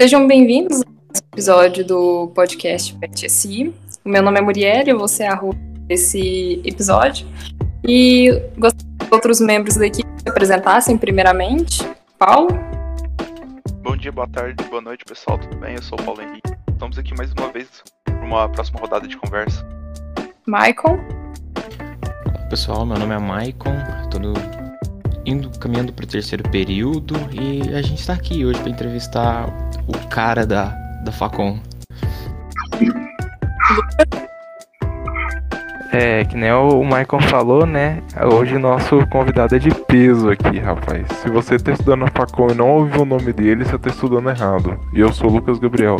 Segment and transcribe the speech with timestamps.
[0.00, 3.74] Sejam bem-vindos ao episódio do podcast PetSI.
[4.04, 7.26] O meu nome é Muriel, eu vou ser a host desse episódio.
[7.82, 11.82] E gostaria que outros membros da equipe se apresentassem primeiramente.
[12.16, 12.48] Paulo?
[13.82, 15.36] Bom dia, boa tarde, boa noite, pessoal.
[15.36, 15.74] Tudo bem?
[15.74, 16.52] Eu sou o Paulo Henrique.
[16.70, 17.66] Estamos aqui mais uma vez
[18.04, 19.66] para uma próxima rodada de conversa.
[20.46, 21.00] Michael?
[22.48, 23.74] Pessoal, meu nome é Maicon,
[24.04, 24.57] estou no...
[25.28, 29.46] indo caminhando para o terceiro período e a gente está aqui hoje para entrevistar
[29.86, 30.70] o cara da,
[31.04, 31.58] da Facom.
[35.92, 38.02] É, que nem o Maicon falou, né?
[38.32, 41.06] Hoje nosso convidado é de peso aqui, rapaz.
[41.22, 44.30] Se você está estudando na Facom e não ouviu o nome dele, você está estudando
[44.30, 44.78] errado.
[44.94, 45.96] E eu sou o Lucas Gabriel.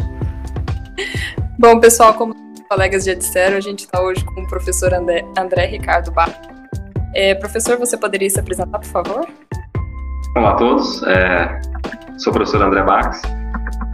[1.59, 2.35] Bom, pessoal, como
[2.69, 6.58] colegas já disseram, a gente está hoje com o professor André, André Ricardo Bar.
[7.15, 9.27] É, professor, você poderia se apresentar, por favor?
[10.37, 11.61] Olá a todos, é,
[12.19, 13.23] sou o professor André Bax.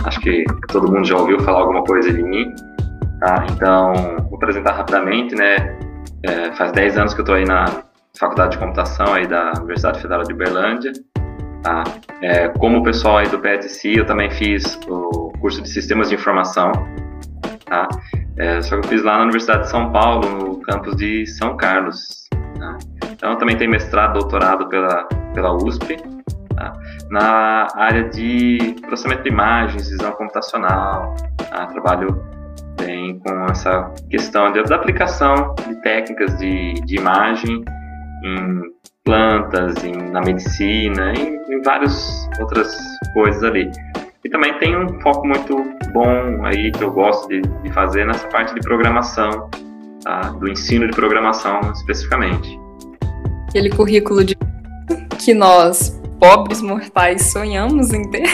[0.04, 2.54] Acho que todo mundo já ouviu falar alguma coisa de mim.
[3.20, 3.46] Tá?
[3.50, 3.92] Então,
[4.28, 5.78] vou apresentar rapidamente, né?
[6.24, 7.64] É, faz 10 anos que eu estou aí na
[8.18, 10.92] Faculdade de Computação aí da Universidade Federal de Uberlândia.
[11.62, 11.84] Tá?
[12.20, 16.16] É, como o pessoal aí do PETC, eu também fiz o curso de Sistemas de
[16.16, 16.72] Informação.
[17.66, 17.88] Tá?
[18.36, 21.56] É, só que eu fiz lá na Universidade de São Paulo, no campus de São
[21.56, 22.28] Carlos.
[22.58, 22.78] Tá?
[23.10, 25.96] Então, também tenho mestrado, doutorado pela, pela USP,
[26.54, 26.72] tá?
[27.10, 31.14] na área de processamento de imagens, visão computacional.
[31.50, 31.66] Tá?
[31.66, 32.22] Trabalho
[32.78, 37.64] bem com essa questão de, da aplicação de técnicas de, de imagem
[38.24, 38.62] em
[39.04, 42.74] plantas, em, na medicina, em, em várias outras
[43.12, 43.70] coisas ali.
[44.24, 45.54] E também tem um foco muito
[45.92, 49.50] bom aí que eu gosto de, de fazer nessa parte de programação,
[50.02, 50.20] tá?
[50.30, 52.58] do ensino de programação especificamente.
[53.50, 54.34] Aquele currículo de
[55.18, 58.24] que nós, pobres mortais, sonhamos em ter.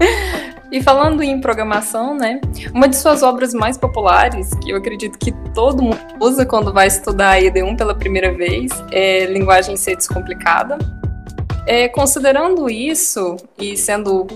[0.70, 2.42] E falando em programação, né?
[2.74, 6.88] Uma de suas obras mais populares, que eu acredito que todo mundo usa quando vai
[6.88, 10.76] estudar a ED1 pela primeira vez, é Linguagem C Descomplicada.
[11.66, 14.26] É, considerando isso e sendo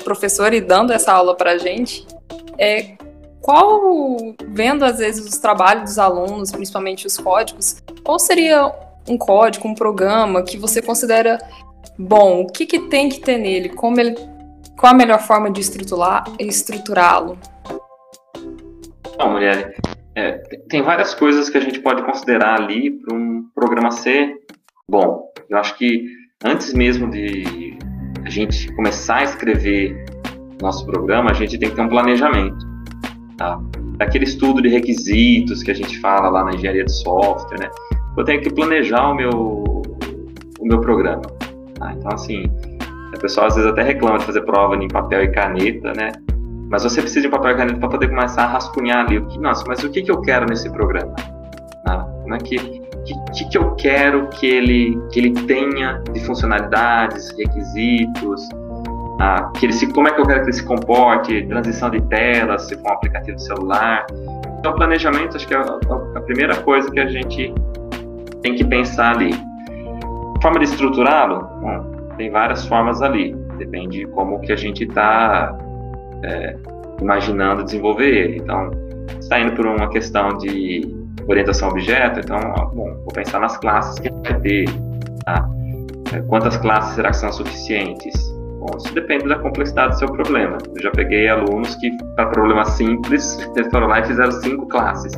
[0.00, 2.06] professor e dando essa aula para a gente,
[2.58, 2.96] é,
[3.40, 4.16] qual,
[4.48, 8.72] vendo às vezes os trabalhos dos alunos, principalmente os códigos, qual seria
[9.08, 11.38] um código, um programa que você considera
[11.98, 12.42] bom?
[12.42, 13.70] O que, que tem que ter nele?
[13.70, 14.14] Como ele,
[14.76, 17.38] qual a melhor forma de estruturá-lo?
[19.18, 19.74] Bom, mulher,
[20.14, 20.32] é,
[20.68, 24.34] tem várias coisas que a gente pode considerar ali para um programa ser
[24.88, 25.30] bom.
[25.48, 26.04] Eu acho que
[26.44, 27.78] antes mesmo de
[28.24, 30.04] a gente começar a escrever
[30.60, 32.66] nosso programa, a gente tem que ter um planejamento.
[33.36, 33.58] Tá?
[33.98, 37.70] Aquele estudo de requisitos que a gente fala lá na engenharia de software, né?
[38.16, 41.22] Eu tenho que planejar o meu, o meu programa.
[41.74, 41.92] Tá?
[41.92, 42.44] Então, assim,
[43.14, 46.12] o pessoal às vezes até reclama de fazer prova em papel e caneta, né?
[46.68, 49.82] Mas você precisa de papel e caneta para poder começar a rascunhar ali nossa, mas
[49.82, 51.14] o que, que eu quero nesse programa?
[51.84, 52.04] Tá?
[52.22, 52.79] Como é que
[53.10, 58.48] que, que, que eu quero que ele, que ele tenha de funcionalidades, requisitos,
[59.20, 62.00] ah, que ele se, como é que eu quero que ele se comporte, transição de
[62.02, 64.06] tela, se for um aplicativo celular.
[64.58, 67.52] Então, planejamento, acho que é a, a primeira coisa que a gente
[68.42, 69.32] tem que pensar ali.
[70.42, 71.42] Forma de estruturá-lo?
[71.60, 75.58] Bom, tem várias formas ali, depende de como que a gente está
[76.22, 76.56] é,
[77.00, 78.36] imaginando desenvolver ele.
[78.38, 78.70] Então,
[79.18, 82.38] está indo por uma questão de orientação objeto, então,
[82.74, 84.64] bom, vou pensar nas classes que vai ter,
[85.24, 85.48] tá?
[86.12, 88.14] É, quantas classes será que são suficientes?
[88.58, 90.58] Bom, isso depende da complexidade do seu problema.
[90.76, 93.38] Eu já peguei alunos que, para problemas simples,
[93.70, 95.12] foram lá e fizeram cinco classes,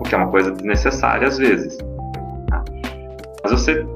[0.00, 1.76] o que é uma coisa desnecessária às vezes.
[2.48, 2.64] Tá?
[3.42, 3.86] Mas você,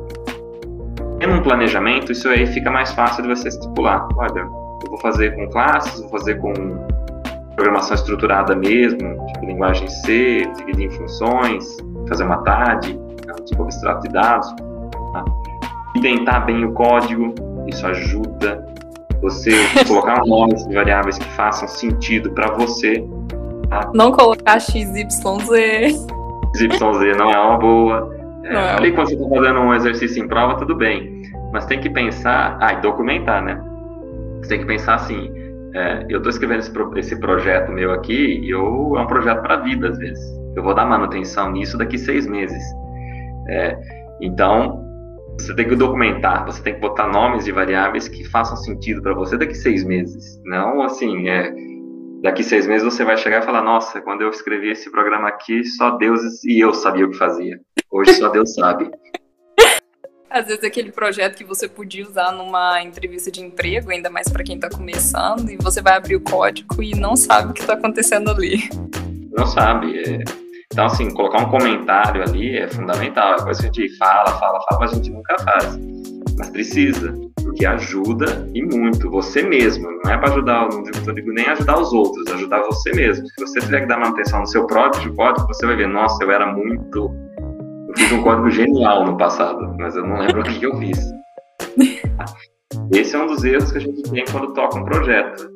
[1.19, 4.07] tendo um planejamento, isso aí fica mais fácil de você estipular.
[4.17, 6.86] Olha, eu vou fazer com classes, vou fazer com
[7.57, 14.03] programação estruturada mesmo, tipo linguagem C, dividir em funções, fazer uma TAD, né, tipo abstrato
[14.07, 14.55] de dados.
[15.13, 15.25] Tá?
[15.97, 17.35] Indentar bem o código,
[17.67, 18.65] isso ajuda.
[19.23, 19.53] Você
[19.89, 23.03] colocar nomes de variáveis que façam sentido para você.
[23.71, 23.91] Tá?
[23.95, 25.23] Não colocar XYZ.
[26.55, 28.15] XYZ não é uma boa.
[28.45, 28.77] É, não.
[28.77, 31.23] Ali quando você está fazendo um exercício em prova, tudo bem.
[31.53, 33.59] Mas tem que pensar, ah, e documentar, né?
[34.43, 35.33] Você tem que pensar assim,
[35.75, 39.55] é, eu estou escrevendo esse, esse, projeto meu aqui e eu, é um projeto para
[39.55, 40.25] a vida, às vezes.
[40.57, 42.63] Eu vou dar manutenção nisso daqui seis meses.
[43.49, 43.79] É,
[44.21, 44.85] então,
[45.39, 49.15] você tem que documentar, você tem que botar nomes de variáveis que façam sentido para
[49.15, 50.41] você daqui seis meses.
[50.45, 51.53] Não assim, é,
[52.23, 55.65] daqui seis meses você vai chegar e falar: Nossa, quando eu escrevi esse programa aqui,
[55.65, 57.59] só Deus e eu sabia o que fazia.
[57.91, 58.91] Hoje só Deus sabe.
[60.37, 64.45] Às vezes aquele projeto que você podia usar numa entrevista de emprego, ainda mais para
[64.45, 67.73] quem está começando, e você vai abrir o código e não sabe o que está
[67.73, 68.69] acontecendo ali.
[69.33, 69.99] Não sabe.
[69.99, 70.25] É...
[70.73, 73.35] Então, assim, colocar um comentário ali é fundamental.
[73.35, 75.79] É coisa que a gente fala, fala, fala, mas a gente nunca faz.
[76.39, 79.09] Mas precisa, porque ajuda e muito.
[79.11, 79.89] Você mesmo.
[80.05, 80.83] Não é para ajudar, não
[81.15, 83.27] digo nem ajudar os outros, ajudar você mesmo.
[83.27, 86.31] Se você tiver que dar manutenção no seu próprio código, você vai ver, nossa, eu
[86.31, 87.26] era muito
[87.97, 90.99] fiz um código genial no passado, mas eu não lembro o que, eu fiz.
[92.93, 95.51] Esse é um dos erros que a gente tem quando toca um projeto.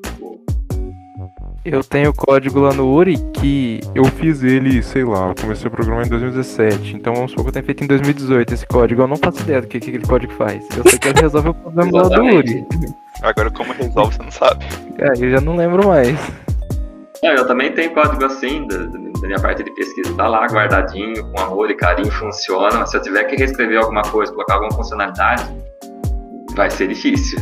[1.63, 5.71] Eu tenho código lá no Uri que eu fiz ele, sei lá, eu comecei a
[5.71, 6.97] programar em 2017.
[6.97, 9.03] Então vamos supor que eu tenha feito em 2018 esse código.
[9.03, 10.67] Eu não faço ideia do que, que aquele código faz.
[10.75, 12.67] Eu sei que ele resolve o problema lá do Uri.
[13.23, 14.65] Agora como resolve, você não sabe.
[14.99, 16.19] É, eu já não lembro mais.
[17.23, 20.15] Eu também tenho código assim, da, da, minha parte de pesquisa.
[20.15, 22.87] Tá lá guardadinho, com amor e carinho, funciona.
[22.87, 25.45] Se eu tiver que reescrever alguma coisa, colocar alguma funcionalidade,
[26.55, 27.39] vai ser difícil.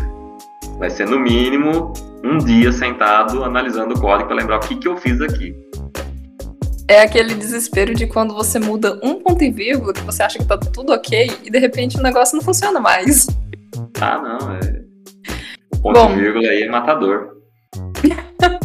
[0.79, 1.93] Vai ser no mínimo
[2.25, 5.55] um dia sentado analisando o código para lembrar o que, que eu fiz aqui.
[6.91, 10.45] É aquele desespero de quando você muda um ponto e vírgula, que você acha que
[10.45, 13.27] tá tudo ok, e de repente o negócio não funciona mais.
[14.01, 14.53] Ah, não.
[14.55, 14.83] É...
[15.75, 17.37] O ponto Bom, e vírgula aí é matador.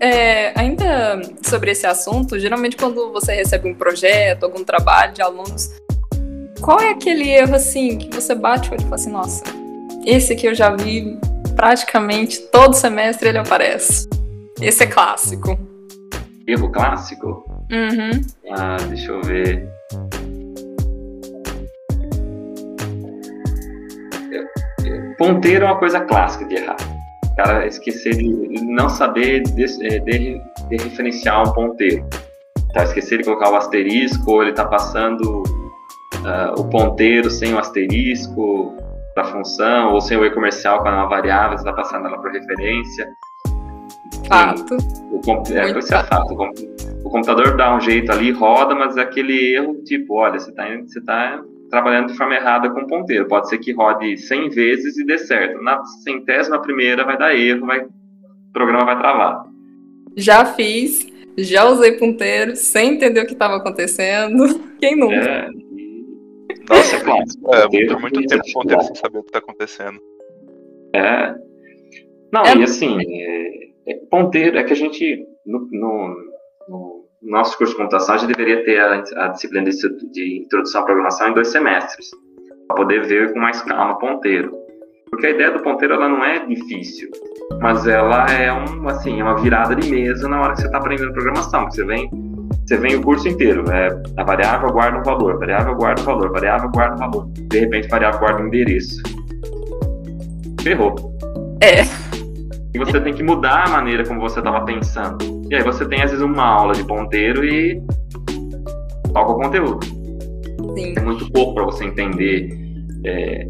[0.00, 5.70] É, ainda sobre esse assunto, geralmente quando você recebe um projeto, algum trabalho de alunos,
[6.60, 9.44] qual é aquele erro assim que você bate o olho e fala assim, nossa,
[10.06, 11.18] esse aqui eu já vi
[11.54, 14.08] praticamente todo semestre ele aparece.
[14.60, 15.58] Esse é clássico.
[16.46, 17.44] Erro clássico?
[17.70, 18.10] Uhum.
[18.50, 19.68] Ah, deixa eu ver.
[25.18, 26.97] Ponteiro é uma coisa clássica de errar
[27.38, 28.28] cara esquecer de
[28.64, 32.04] não saber de, de, de referenciar um ponteiro.
[32.74, 32.82] Tá?
[32.82, 38.76] Esquecer de colocar o asterisco, ou ele está passando uh, o ponteiro sem o asterisco
[39.14, 42.32] da função, ou sem o e comercial com uma variável, você está passando ela por
[42.32, 43.08] referência.
[44.26, 44.76] Fato.
[45.10, 45.20] O,
[45.52, 46.34] é, é fato.
[47.04, 50.64] O, computador dá um jeito ali, roda, mas é aquele erro tipo, olha, você está
[50.66, 51.40] você tá
[51.70, 53.28] trabalhando de forma errada com ponteiro.
[53.28, 55.62] Pode ser que rode 100 vezes e dê certo.
[55.62, 57.90] Na centésima primeira vai dar erro, vai, o
[58.52, 59.44] programa vai travar.
[60.16, 61.06] Já fiz,
[61.36, 64.46] já usei ponteiro sem entender o que estava acontecendo.
[64.80, 65.14] Quem nunca?
[65.14, 65.48] É,
[66.68, 67.54] Nossa, é clássico.
[67.54, 69.98] É, muito, muito tempo ponteiro sem saber o que está acontecendo.
[70.94, 71.34] É.
[72.32, 72.56] Não, é.
[72.56, 76.14] e assim, é, é, ponteiro é que a gente, no, no,
[76.68, 80.84] no nosso curso de computação, gente deveria ter a, a disciplina de, de, introdução à
[80.84, 82.10] programação em dois semestres,
[82.66, 84.52] para poder ver com mais calma ponteiro.
[85.10, 87.08] Porque a ideia do ponteiro ela não é difícil,
[87.60, 91.12] mas ela é um, assim, uma virada de mesa na hora que você está aprendendo
[91.12, 91.64] programação.
[91.64, 92.10] Você vem,
[92.66, 93.88] você vem o curso inteiro, é,
[94.18, 97.30] a variável guarda o valor, variável guarda o valor, variável guarda o valor.
[97.50, 99.02] De repente, variável guarda o endereço.
[100.62, 100.94] Ferrou.
[101.62, 102.07] É.
[102.74, 105.18] E você tem que mudar a maneira como você estava pensando.
[105.50, 107.80] E aí você tem, às vezes, uma aula de ponteiro e
[109.12, 109.84] toca o conteúdo.
[110.76, 110.94] Sim.
[110.96, 112.50] É muito pouco para você entender
[113.04, 113.48] é,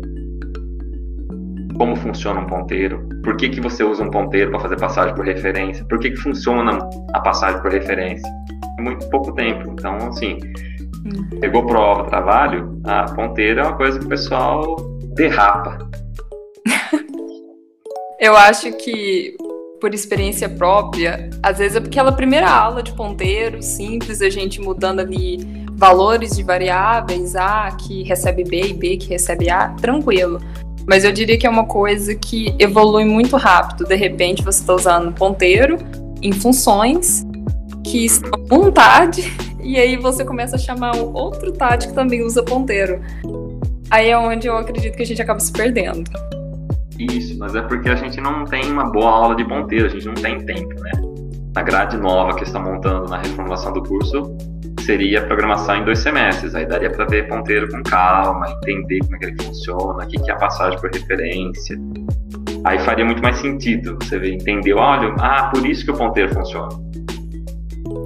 [1.78, 5.24] como funciona um ponteiro, por que, que você usa um ponteiro para fazer passagem por
[5.24, 6.78] referência, por que, que funciona
[7.12, 8.28] a passagem por referência.
[8.78, 9.70] É muito pouco tempo.
[9.70, 10.38] Então, assim,
[11.06, 11.38] hum.
[11.40, 14.76] pegou prova, trabalho, a ponteiro é uma coisa que o pessoal
[15.14, 15.78] derrapa.
[18.18, 19.36] Eu acho que,
[19.80, 24.60] por experiência própria, às vezes é porque aquela primeira aula de ponteiro, simples, a gente
[24.60, 25.38] mudando ali
[25.74, 30.40] valores de variáveis, A que recebe B e B que recebe A, tranquilo.
[30.84, 33.84] Mas eu diria que é uma coisa que evolui muito rápido.
[33.84, 35.78] De repente, você está usando ponteiro
[36.20, 37.24] em funções
[37.84, 39.22] que estão um TAD,
[39.62, 43.00] e aí você começa a chamar um outro TAD que também usa ponteiro.
[43.88, 46.10] Aí é onde eu acredito que a gente acaba se perdendo.
[46.98, 50.06] Isso, mas é porque a gente não tem uma boa aula de ponteiro, a gente
[50.06, 50.90] não tem tempo, né?
[51.54, 54.36] A grade nova que está montando na reformulação do curso
[54.80, 56.54] seria programação em dois semestres.
[56.54, 60.30] Aí daria para ver ponteiro com calma, entender como é que ele funciona, o que
[60.30, 61.78] é a passagem por referência.
[62.64, 63.96] Aí faria muito mais sentido.
[64.02, 66.68] Você entender, olha, ah, por isso que o ponteiro funciona.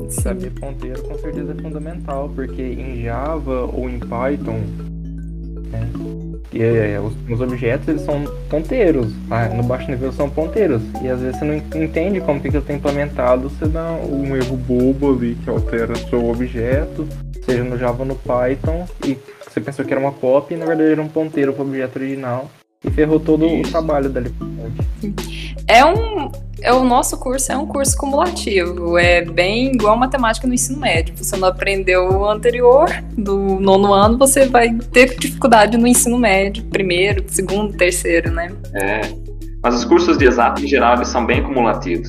[0.08, 4.60] Saber ponteiro com certeza é fundamental, porque em Java ou em Python,
[5.70, 5.88] né,
[6.54, 9.48] é, os, os, objetos eles são ponteiros, tá?
[9.48, 10.82] no baixo nível são ponteiros.
[11.02, 14.56] E às vezes você não entende como que aquilo está implementado, você dá um erro
[14.56, 17.06] bobo ali que altera seu objeto,
[17.44, 19.16] seja no Java ou no Python, e
[19.48, 21.98] você pensou que era uma cópia e na verdade era um ponteiro para o objeto
[21.98, 22.50] original.
[22.84, 23.68] E ferrou todo Isso.
[23.68, 24.34] o trabalho dali.
[25.72, 26.30] É um.
[26.60, 31.14] é o nosso curso é um curso cumulativo, é bem igual matemática no ensino médio.
[31.16, 36.62] Você não aprendeu o anterior, do nono ano, você vai ter dificuldade no ensino médio,
[36.64, 38.52] primeiro, segundo, terceiro, né?
[38.74, 39.00] É.
[39.62, 42.08] Mas os cursos de exato, em geral, eles são bem cumulativos.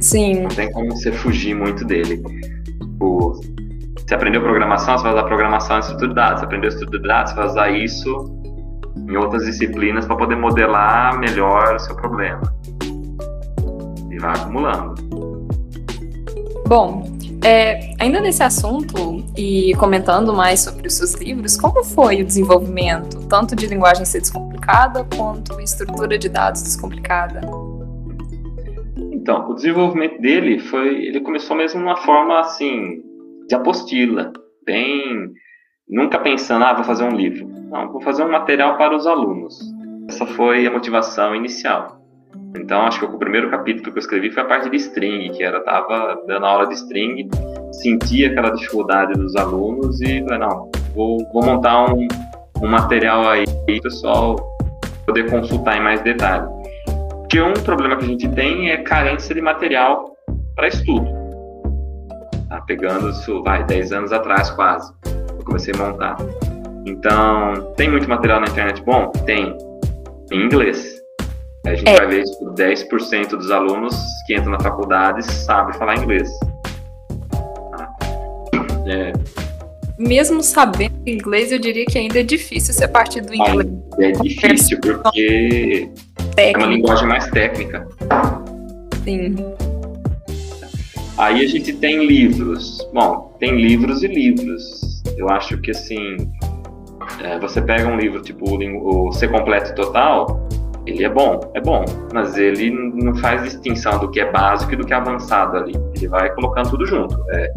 [0.00, 0.42] Sim.
[0.42, 2.20] Não tem como você fugir muito dele.
[2.80, 3.40] Tipo,
[3.96, 6.40] você aprendeu programação, você vai usar programação em estrutura de dados.
[6.40, 8.37] Você aprendeu estrutura de dados, você vai usar isso
[9.06, 12.40] em outras disciplinas para poder modelar melhor o seu problema.
[14.10, 14.94] E vai acumulando.
[16.66, 22.24] Bom, é, ainda nesse assunto e comentando mais sobre os seus livros, como foi o
[22.24, 27.40] desenvolvimento tanto de linguagem C descomplicada quanto estrutura de dados descomplicada?
[29.12, 33.02] Então, o desenvolvimento dele foi, ele começou mesmo numa forma assim
[33.46, 34.32] de apostila,
[34.66, 35.32] bem
[35.88, 37.48] nunca pensando, ah, vou fazer um livro.
[37.70, 39.58] Não, vou fazer um material para os alunos.
[40.08, 41.98] Essa foi a motivação inicial.
[42.56, 45.42] Então, acho que o primeiro capítulo que eu escrevi foi a parte de string, que
[45.42, 47.28] era tava dando aula de string,
[47.72, 52.08] sentia aquela dificuldade dos alunos e falei, não, vou, vou montar um,
[52.62, 53.44] um material aí,
[53.82, 54.36] pessoal
[55.04, 56.46] poder consultar em mais detalhe.
[57.20, 60.16] Porque um problema que a gente tem é carência de material
[60.54, 61.06] para estudo.
[62.48, 64.90] Tá pegando isso, vai, 10 anos atrás quase
[65.48, 66.16] comecei a montar.
[66.88, 69.12] Então, tem muito material na internet bom?
[69.26, 69.54] Tem.
[70.32, 71.02] Em inglês.
[71.66, 71.96] A gente é.
[71.96, 73.94] vai ver que tipo, 10% dos alunos
[74.26, 76.30] que entram na faculdade sabem falar inglês.
[78.86, 79.12] É.
[79.98, 83.68] Mesmo sabendo inglês, eu diria que ainda é difícil ser partir do inglês.
[83.98, 85.90] É difícil, porque
[86.34, 86.58] técnica.
[86.58, 87.86] é uma linguagem mais técnica.
[89.04, 89.36] Sim.
[91.18, 92.88] Aí a gente tem livros.
[92.94, 96.16] Bom, tem livros e livros eu acho que assim,
[97.22, 100.48] é, você pega um livro tipo o Ser Completo e Total,
[100.86, 104.76] ele é bom, é bom, mas ele não faz distinção do que é básico e
[104.76, 105.74] do que é avançado ali.
[105.94, 107.16] Ele vai colocando tudo junto.
[107.30, 107.52] É,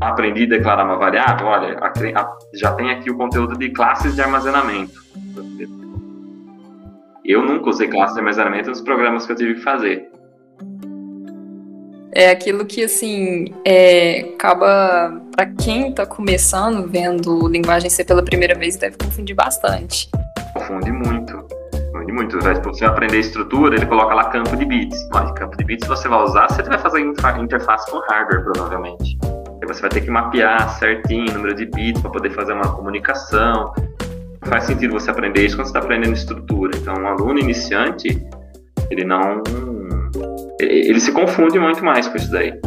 [0.00, 1.76] aprendi a declarar uma variável, olha,
[2.54, 5.00] já tem aqui o conteúdo de classes de armazenamento.
[7.24, 10.08] Eu nunca usei classes de armazenamento nos programas que eu tive que fazer.
[12.18, 18.58] É aquilo que, assim, é, acaba, para quem está começando, vendo linguagem C pela primeira
[18.58, 20.10] vez, deve confundir bastante.
[20.52, 21.46] Confunde muito.
[21.92, 22.42] Confunde muito.
[22.42, 24.98] Se você aprender estrutura, ele coloca lá campo de bits.
[25.12, 27.02] Mas campo de bits você vai usar, você vai fazer
[27.38, 29.16] interface com hardware, provavelmente.
[29.62, 32.74] Aí você vai ter que mapear certinho o número de bits para poder fazer uma
[32.74, 33.72] comunicação.
[34.42, 36.76] Faz sentido você aprender isso quando você está aprendendo estrutura.
[36.76, 38.26] Então, um aluno iniciante,
[38.90, 39.40] ele não
[40.60, 42.58] ele se confunde muito mais com isso daí.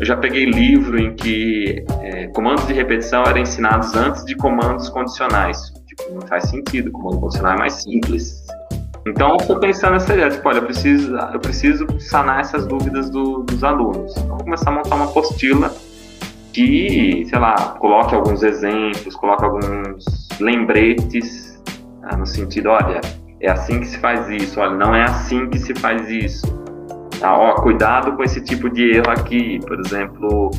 [0.00, 4.88] Eu já peguei livro em que é, comandos de repetição eram ensinados antes de comandos
[4.88, 5.72] condicionais.
[5.86, 8.46] Tipo, não faz sentido, comando condicional é mais simples.
[9.06, 13.10] Então, eu estou pensando nessa ideia, tipo, olha, eu preciso, eu preciso sanar essas dúvidas
[13.10, 14.12] do, dos alunos.
[14.16, 15.74] Então, vou começar a montar uma apostila
[16.52, 21.60] que, sei lá, coloque alguns exemplos, coloque alguns lembretes,
[22.02, 23.00] né, no sentido, olha,
[23.40, 26.46] é assim que se faz isso, olha, não é assim que se faz isso.
[27.20, 29.58] Tá, ó, cuidado com esse tipo de erro aqui.
[29.66, 30.50] Por exemplo,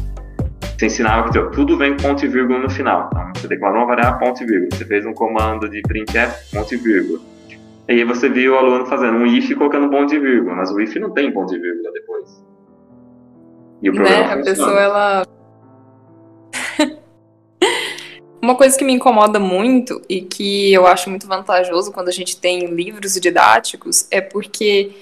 [0.77, 3.09] você ensinava que tudo vem ponto e vírgula no final.
[3.09, 3.31] Tá?
[3.35, 4.69] Você declarou uma variável ponto e vírgula.
[4.73, 7.19] Você fez um comando de printf ponto e vírgula.
[7.87, 10.79] E aí você viu o aluno fazendo um if colocando ponto e vírgula, mas o
[10.79, 12.43] if não tem ponto e vírgula depois.
[13.81, 14.33] E o programa né?
[14.33, 15.25] A pessoa, ela...
[18.41, 22.39] Uma coisa que me incomoda muito e que eu acho muito vantajoso quando a gente
[22.39, 24.93] tem livros didáticos é porque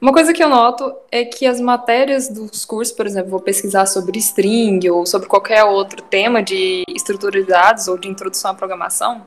[0.00, 3.86] uma coisa que eu noto é que as matérias dos cursos, por exemplo, vou pesquisar
[3.86, 8.54] sobre string ou sobre qualquer outro tema de estrutura de dados ou de introdução à
[8.54, 9.22] programação,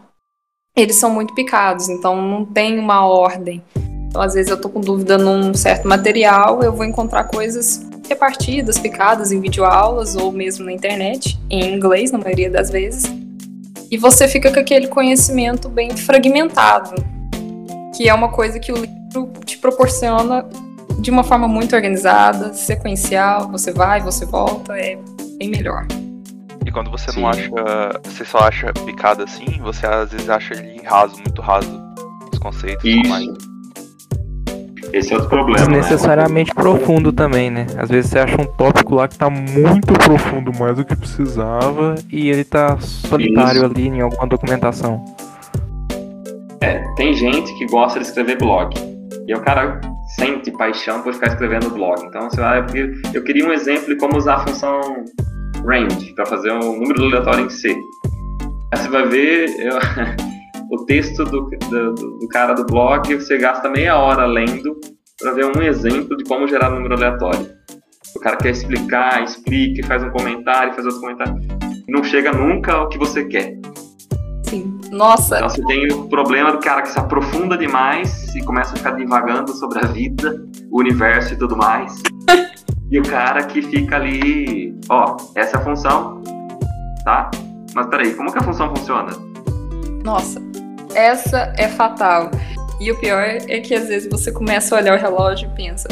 [0.75, 3.63] eles são muito picados, então não tem uma ordem.
[4.07, 8.79] Então, às vezes, eu estou com dúvida num certo material, eu vou encontrar coisas repartidas,
[8.79, 13.03] picadas em videoaulas ou mesmo na internet, em inglês, na maioria das vezes,
[13.91, 16.95] e você fica com aquele conhecimento bem fragmentado,
[17.95, 18.98] que é uma coisa que o
[19.45, 20.45] te proporciona
[20.99, 24.97] de uma forma muito organizada, sequencial, você vai, você volta, é
[25.37, 25.85] bem melhor.
[26.65, 27.21] E quando você Sim.
[27.21, 27.49] não acha,
[28.03, 31.81] você só acha picado assim, você às vezes acha ele raso, muito raso,
[32.31, 32.83] os conceitos.
[32.83, 33.09] Isso.
[33.09, 33.27] Mais...
[34.91, 35.57] Esse é outro problema.
[35.57, 36.61] Desnecessariamente né?
[36.61, 37.67] profundo também, né?
[37.77, 41.95] Às vezes você acha um tópico lá que tá muito profundo, mais do que precisava,
[42.11, 43.65] e ele tá solitário Isso.
[43.65, 45.03] ali em alguma documentação.
[46.61, 48.98] É, tem gente que gosta de escrever blog.
[49.29, 49.79] E o cara
[50.15, 52.03] sente paixão por ficar escrevendo blog.
[52.03, 52.65] Então, você vai,
[53.13, 54.81] eu queria um exemplo de como usar a função
[55.63, 57.77] range para fazer um número aleatório em C.
[58.73, 59.77] Aí você vai ver eu,
[60.71, 64.75] o texto do, do, do, cara do blog, você gasta meia hora lendo
[65.21, 67.51] para ver um exemplo de como gerar número aleatório.
[68.15, 71.35] O cara quer explicar, explica, faz um comentário, faz outro comentário.
[71.87, 73.55] Não chega nunca ao que você quer.
[74.47, 74.78] Sim.
[74.91, 75.37] Nossa.
[75.37, 78.91] Então você tem o problema do cara que se aprofunda demais e começa a ficar
[78.91, 82.01] divagando sobre a vida, o universo e tudo mais.
[82.89, 86.21] e o cara que fica ali, ó, essa é a função,
[87.03, 87.29] tá?
[87.75, 89.11] Mas peraí, como que a função funciona?
[90.03, 90.41] Nossa,
[90.95, 92.31] essa é fatal.
[92.79, 95.87] E o pior é que às vezes você começa a olhar o relógio e pensa: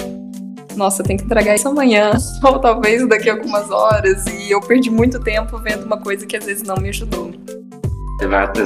[0.75, 2.11] nossa, tem que entregar isso amanhã,
[2.43, 6.37] ou talvez daqui a algumas horas, e eu perdi muito tempo vendo uma coisa que
[6.37, 7.31] às vezes não me ajudou.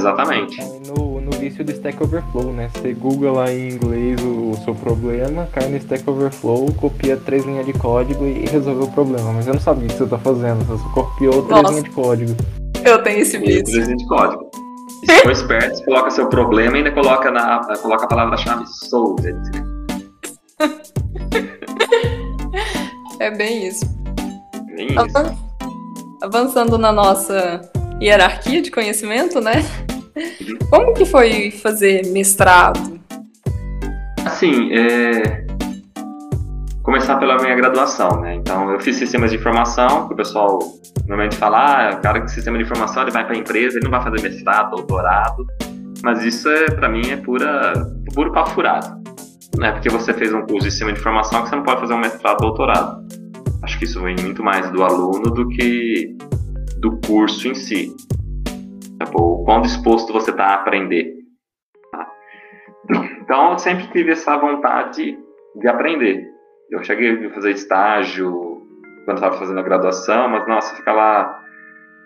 [0.01, 0.61] Exatamente.
[0.87, 2.69] No, no vício do Stack Overflow, né?
[2.73, 7.45] Você google lá em inglês o, o seu problema, cai no Stack Overflow, copia três
[7.45, 9.33] linhas de código e resolveu o problema.
[9.33, 11.89] Mas eu não sabia o que você tá fazendo, você só copiou três linhas de
[11.89, 12.35] código.
[12.83, 13.63] Eu tenho esse vício.
[13.65, 14.49] Três linhas de código.
[15.05, 19.35] Se for esperto, você coloca seu problema e ainda coloca, na, coloca a palavra-chave solved.
[23.19, 23.85] é bem isso.
[24.75, 25.41] Bem isso.
[26.21, 27.61] Avançando na nossa
[28.01, 29.63] hierarquia de conhecimento, né?
[30.69, 32.99] Como que foi fazer mestrado?
[34.25, 35.45] Assim, é...
[36.83, 38.35] começar pela minha graduação, né?
[38.35, 40.59] Então, eu fiz sistemas de informação, que o pessoal
[41.07, 43.85] normalmente fala, ah, o cara que sistema de informação, ele vai para a empresa, ele
[43.85, 45.45] não vai fazer mestrado, doutorado,
[46.03, 47.73] mas isso é, para mim, é pura,
[48.13, 49.01] puro papo furado.
[49.57, 51.81] Não é porque você fez um curso de sistema de informação que você não pode
[51.81, 53.05] fazer um mestrado, doutorado.
[53.61, 56.15] Acho que isso vem muito mais do aluno do que
[56.81, 57.95] do curso em si.
[58.97, 61.13] Tá o quão disposto você está a aprender.
[61.91, 62.07] Tá?
[63.21, 65.17] Então, eu sempre tive essa vontade
[65.55, 66.27] de aprender.
[66.69, 68.67] Eu cheguei a fazer estágio
[69.05, 71.41] quando estava fazendo a graduação, mas, nossa, ficar lá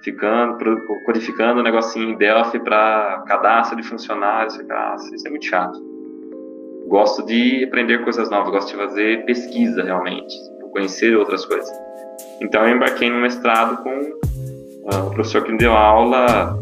[0.03, 0.58] ficando,
[1.05, 5.79] codificando um negocinho em Delphi para cadastro de funcionários, isso é muito chato.
[6.88, 10.34] Gosto de aprender coisas novas, gosto de fazer pesquisa realmente,
[10.72, 11.72] conhecer outras coisas.
[12.41, 14.00] Então eu embarquei no mestrado com
[14.85, 16.61] o professor que me deu aula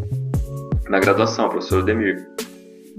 [0.90, 2.26] na graduação, o professor Demir.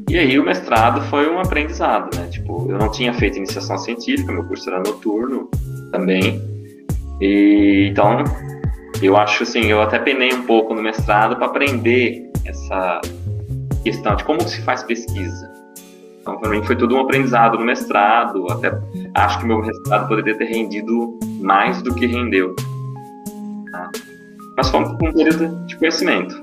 [0.09, 2.27] E aí o mestrado foi um aprendizado, né?
[2.29, 5.49] Tipo, eu não tinha feito iniciação científica, meu curso era noturno
[5.91, 6.43] também.
[7.21, 8.25] E então
[9.01, 13.01] eu acho assim, eu até penei um pouco no mestrado para aprender essa
[13.83, 15.53] questão de como se faz pesquisa.
[16.21, 18.51] Então, para mim foi tudo um aprendizado no mestrado.
[18.51, 18.73] Até
[19.15, 22.57] acho que meu mestrado poderia ter rendido mais do que rendeu.
[24.57, 26.35] Mas foi um período de conhecimento,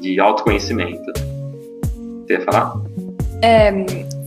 [0.00, 1.12] de autoconhecimento.
[2.26, 2.74] Você ia falar?
[3.42, 3.72] É,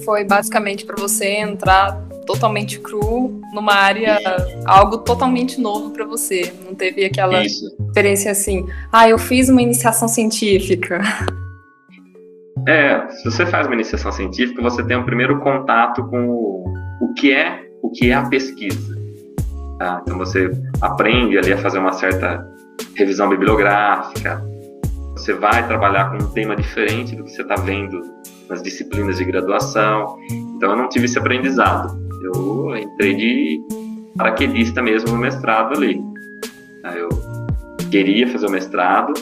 [0.03, 4.19] foi basicamente para você entrar totalmente cru numa área,
[4.65, 6.53] algo totalmente novo para você.
[6.65, 7.75] Não teve aquela Isso.
[7.87, 11.01] experiência assim, ah, eu fiz uma iniciação científica.
[12.67, 17.13] É, se você faz uma iniciação científica, você tem um primeiro contato com o, o
[17.13, 18.95] que é o que é a pesquisa.
[19.77, 20.01] Tá?
[20.03, 22.45] Então você aprende ali a fazer uma certa
[22.95, 24.43] revisão bibliográfica,
[25.13, 28.01] você vai trabalhar com um tema diferente do que você está vendo
[28.49, 30.17] nas disciplinas de graduação.
[30.55, 31.99] Então eu não tive esse aprendizado.
[32.23, 33.59] Eu entrei de
[34.17, 36.01] paraquedista mesmo no mestrado ali.
[36.95, 37.09] Eu
[37.91, 39.13] queria fazer o mestrado,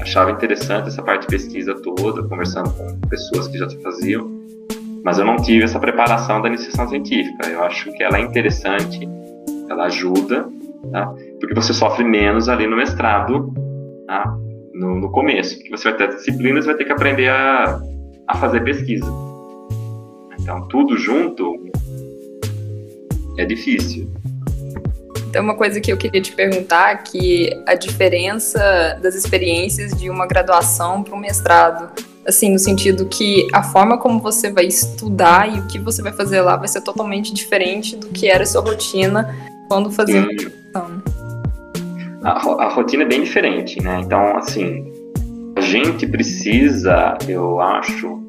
[0.00, 4.30] achava interessante essa parte de pesquisa toda, conversando com pessoas que já faziam,
[5.04, 7.46] mas eu não tive essa preparação da iniciação científica.
[7.48, 9.08] Eu acho que ela é interessante,
[9.68, 10.48] ela ajuda,
[10.92, 11.12] tá?
[11.40, 13.52] porque você sofre menos ali no mestrado,
[14.06, 14.36] tá?
[14.78, 17.80] no, no, começo, porque você vai ter disciplinas, vai ter que aprender a,
[18.26, 19.06] a fazer pesquisa.
[20.40, 21.68] Então, tudo junto
[23.36, 24.10] é difícil.
[25.28, 30.26] Então, uma coisa que eu queria te perguntar, que a diferença das experiências de uma
[30.26, 31.92] graduação para um mestrado,
[32.26, 36.12] assim, no sentido que a forma como você vai estudar e o que você vai
[36.12, 41.02] fazer lá vai ser totalmente diferente do que era a sua rotina quando fazia graduação.
[42.24, 44.00] A, a rotina é bem diferente, né?
[44.00, 44.92] Então, assim,
[45.56, 48.20] a gente precisa, eu acho,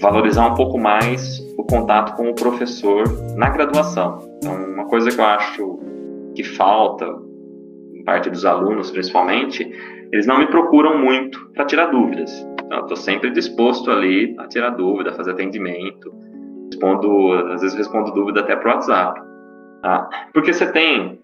[0.00, 3.04] valorizar um pouco mais o contato com o professor
[3.36, 4.18] na graduação.
[4.36, 5.78] Então, uma coisa que eu acho
[6.34, 7.06] que falta,
[7.94, 9.68] em parte dos alunos principalmente,
[10.12, 12.30] eles não me procuram muito para tirar dúvidas.
[12.64, 16.12] Então, eu estou sempre disposto ali a tirar dúvida, a fazer atendimento.
[16.70, 19.20] Respondo, às vezes respondo dúvida até para o WhatsApp.
[19.86, 20.10] Tá?
[20.34, 21.20] Porque você tem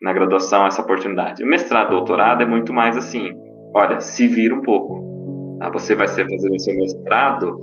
[0.00, 1.42] na graduação essa oportunidade.
[1.42, 3.32] O mestrado, doutorado é muito mais assim,
[3.74, 5.58] olha, se vira um pouco.
[5.58, 5.68] Tá?
[5.70, 7.58] Você vai ser fazer o seu mestrado,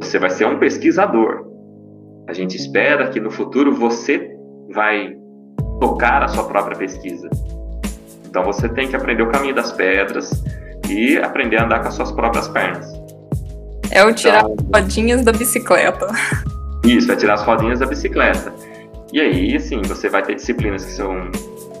[0.00, 1.44] você vai ser um pesquisador.
[2.26, 4.34] A gente espera que no futuro você
[4.72, 5.14] vai
[5.78, 7.28] tocar a sua própria pesquisa.
[8.26, 10.30] Então você tem que aprender o caminho das pedras
[10.88, 12.90] e aprender a andar com as suas próprias pernas.
[13.90, 16.06] É o tirar então, as rodinhas da bicicleta.
[16.84, 18.50] Isso, é tirar as rodinhas da bicicleta.
[19.12, 21.30] E aí, assim, você vai ter disciplinas que são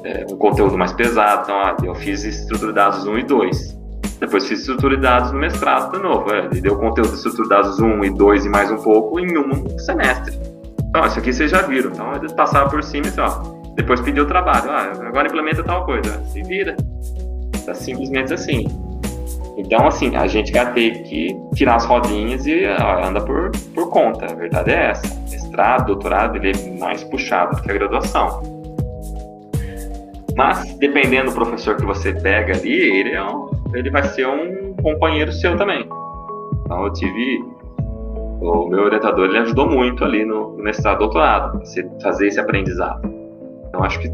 [0.04, 1.42] é, um conteúdo mais pesado.
[1.44, 3.78] Então, ah, eu fiz estrutura de dados 1 e 2.
[4.20, 6.32] Depois fiz estrutura de dados no mestrado de novo.
[6.32, 9.20] É, ele deu conteúdo de estrutura de dados 1 e 2 e mais um pouco
[9.20, 10.38] em um semestre.
[10.88, 11.90] Então, isso aqui vocês já viram.
[11.90, 14.70] Então, ele passava por cima e assim, depois pediu o trabalho.
[14.70, 16.20] Ah, agora implementa tal coisa.
[16.32, 16.76] Se vira.
[17.66, 18.66] Tá simplesmente assim.
[19.58, 24.26] Então, assim, a gente vai ter que tirar as rodinhas e anda por, por conta.
[24.26, 25.20] A verdade é essa.
[25.28, 28.40] Mestrado, doutorado, ele é mais puxado do que a graduação.
[30.36, 34.74] Mas, dependendo do professor que você pega ali, ele, é um, ele vai ser um
[34.80, 35.84] companheiro seu também.
[36.64, 37.44] Então, eu tive.
[38.40, 43.12] O meu orientador ele ajudou muito ali no, no mestrado, doutorado, você fazer esse aprendizado.
[43.68, 44.08] Então, acho que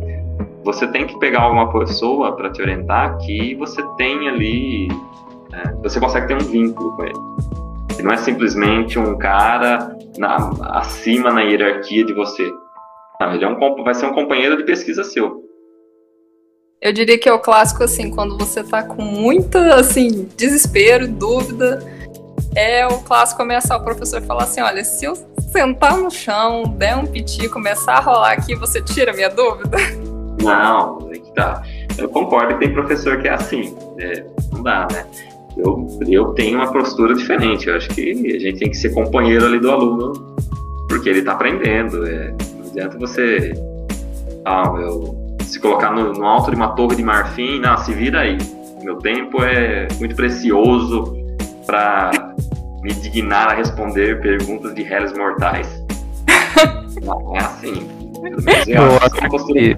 [0.64, 4.88] você tem que pegar alguma pessoa para te orientar que você tem ali
[5.54, 5.76] né?
[5.82, 7.18] Você consegue ter um vínculo com ele.
[7.94, 12.50] Ele não é simplesmente um cara na, acima na hierarquia de você.
[13.20, 15.44] Não, ele é um, vai ser um companheiro de pesquisa seu.
[16.82, 21.82] Eu diria que é o clássico assim, quando você tá com muita assim, desespero, dúvida,
[22.54, 25.14] é o clássico começar o professor falar assim, olha, se eu
[25.50, 29.78] sentar no chão, der um piti, começar a rolar aqui, você tira minha dúvida?
[30.42, 31.62] Não, é que tá.
[31.96, 33.74] Eu concordo que tem professor que é assim.
[33.98, 35.06] É, não dá, né?
[35.56, 37.68] Eu, eu tenho uma postura diferente.
[37.68, 40.12] Eu acho que a gente tem que ser companheiro ali do aluno,
[40.88, 42.06] porque ele está aprendendo.
[42.06, 43.52] É, não adianta você
[44.44, 48.20] ah, eu, se colocar no, no, alto de uma torre de marfim, não, se vira
[48.20, 48.36] aí.
[48.82, 51.16] Meu tempo é muito precioso
[51.66, 52.10] para
[52.82, 55.82] me dignar a responder perguntas de réis mortais.
[57.02, 57.88] Não é assim.
[58.66, 59.76] Eu, eu acho que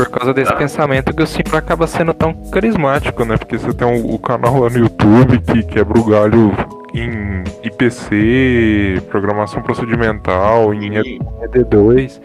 [0.00, 3.36] por causa desse pensamento que o Simple acaba sendo tão carismático, né?
[3.36, 6.52] Porque você tem o, o canal lá no YouTube que quebra o galho
[6.94, 12.18] em IPC, programação procedimental, em ED2.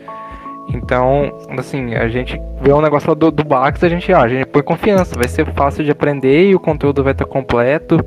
[0.73, 4.29] Então, assim, a gente vê um negócio lá do, do Bax, a gente, ah, a
[4.29, 7.99] gente põe confiança, vai ser fácil de aprender e o conteúdo vai estar completo.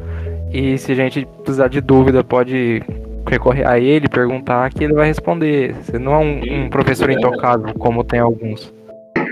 [0.50, 2.82] E se a gente precisar de dúvida, pode
[3.28, 5.74] recorrer a ele, perguntar que ele vai responder.
[5.74, 8.77] Você não é um, um professor intocável como tem alguns.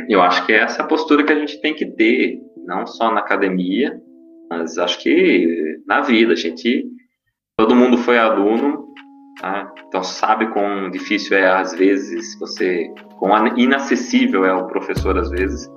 [0.09, 3.21] Eu acho que é essa postura que a gente tem que ter, não só na
[3.21, 4.01] academia,
[4.51, 6.33] mas acho que na vida.
[6.33, 6.85] A gente,
[7.57, 8.87] todo mundo foi aluno,
[9.40, 9.73] tá?
[9.87, 12.88] então sabe quão difícil é às vezes você,
[13.19, 15.71] quão inacessível é o professor às vezes.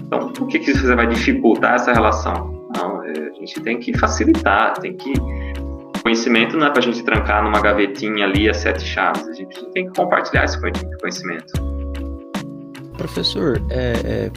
[0.00, 2.68] Então, por que, que você vai dificultar essa relação?
[2.76, 5.12] Não, é, a gente tem que facilitar, tem que
[6.02, 9.26] conhecimento não é para a gente trancar numa gavetinha ali as sete chaves.
[9.26, 11.73] A gente tem que compartilhar esse conhecimento.
[12.96, 14.30] Professor, é, é,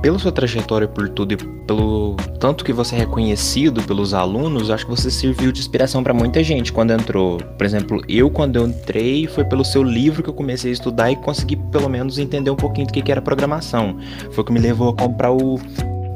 [0.00, 4.84] pela sua trajetória por tudo e pelo tanto que você é reconhecido pelos alunos, acho
[4.84, 7.38] que você serviu de inspiração para muita gente quando entrou.
[7.38, 11.10] Por exemplo, eu quando eu entrei foi pelo seu livro que eu comecei a estudar
[11.10, 13.98] e consegui pelo menos entender um pouquinho do que, que era programação.
[14.30, 15.60] Foi o que me levou a comprar o,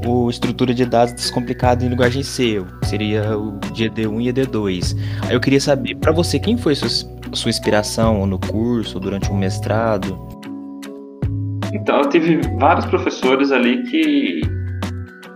[0.07, 4.97] o estrutura de dados descomplicado em linguagem C, seria o de ED1 e ED2.
[5.23, 6.89] Aí eu queria saber, para você, quem foi sua,
[7.33, 10.32] sua inspiração no curso, durante o mestrado?
[11.73, 14.43] Então, eu tive vários professores ali que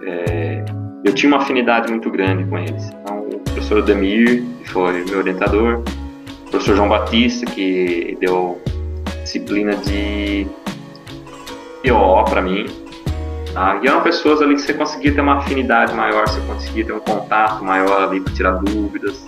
[0.03, 0.65] é,
[1.05, 2.89] eu tinha uma afinidade muito grande com eles.
[2.89, 5.83] Então, o professor Demir, que foi meu orientador,
[6.47, 8.61] o professor João Batista, que deu
[9.23, 10.47] disciplina de
[11.83, 12.67] PO para mim.
[13.53, 13.81] Tá?
[13.83, 17.01] E eram pessoas ali que você conseguia ter uma afinidade maior, você conseguia ter um
[17.01, 19.27] contato maior ali para tirar dúvidas.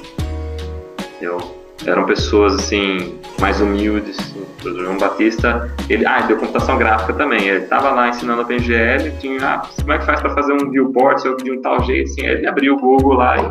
[1.17, 1.58] Entendeu?
[1.87, 4.17] Eram pessoas assim mais humildes.
[4.65, 7.47] O João Batista, ele, ah, deu computação gráfica também.
[7.47, 10.71] Ele estava lá ensinando a PGL, tinha, ah, como é que faz para fazer um
[10.71, 12.11] viewport se eu de um tal jeito?
[12.11, 13.47] Assim, ele abriu o Google lá e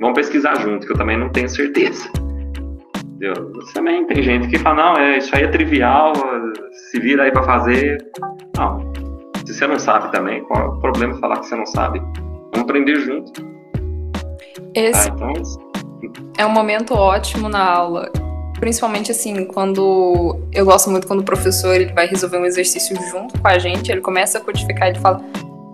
[0.00, 2.08] vamos pesquisar junto, que eu também não tenho certeza.
[3.04, 3.52] Entendeu?
[3.72, 6.12] Também tem gente que fala, não, é, isso aí é trivial,
[6.90, 7.98] se vira aí para fazer.
[8.56, 8.92] Não,
[9.44, 12.00] se você não sabe também, qual é o problema falar que você não sabe?
[12.52, 13.32] Vamos aprender junto.
[14.74, 15.08] Esse...
[15.08, 15.73] Tá, então,
[16.36, 18.10] é um momento ótimo na aula.
[18.58, 23.38] Principalmente assim, quando eu gosto muito quando o professor ele vai resolver um exercício junto
[23.40, 25.20] com a gente, ele começa a codificar, ele fala: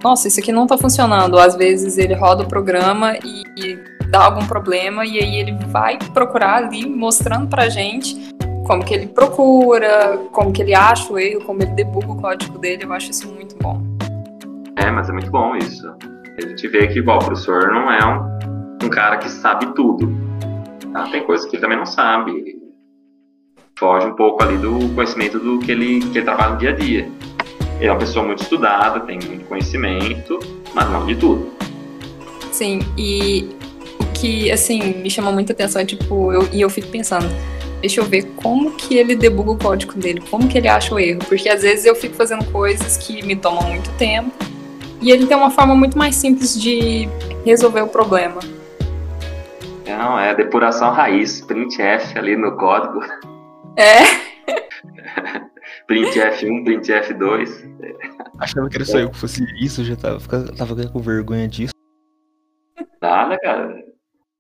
[0.02, 1.38] "Nossa, isso aqui não tá funcionando".
[1.38, 3.78] Às vezes ele roda o programa e, e
[4.10, 8.16] dá algum problema e aí ele vai procurar ali mostrando pra gente
[8.66, 12.58] como que ele procura, como que ele acha o erro, como ele debuga o código
[12.58, 12.84] dele.
[12.84, 13.82] Eu acho isso muito bom.
[14.76, 15.92] É, mas é muito bom isso.
[16.38, 18.39] A gente vê que igual o professor não é um,
[18.82, 20.12] um cara que sabe tudo.
[20.92, 21.04] Tá?
[21.10, 22.58] Tem coisas que ele também não sabe.
[23.78, 26.74] Foge um pouco ali do conhecimento do que ele, que ele trabalha no dia a
[26.74, 27.10] dia.
[27.78, 30.38] Ele é uma pessoa muito estudada, tem muito conhecimento,
[30.74, 31.50] mas não de tudo.
[32.52, 33.48] Sim, e
[33.98, 37.26] o que, assim, me chama muita atenção é, tipo, eu, e eu fico pensando,
[37.80, 40.98] deixa eu ver como que ele debuga o código dele, como que ele acha o
[40.98, 44.32] erro, porque às vezes eu fico fazendo coisas que me tomam muito tempo
[45.00, 47.08] e ele tem uma forma muito mais simples de
[47.46, 48.40] resolver o problema.
[49.86, 53.00] Não, é depuração raiz, printf ali no código.
[53.76, 54.02] É.
[55.88, 57.70] printf1, printf2.
[58.38, 60.20] Achava que era só eu que fosse isso, já tava,
[60.56, 61.74] tava com vergonha disso.
[63.00, 63.74] Nada, cara.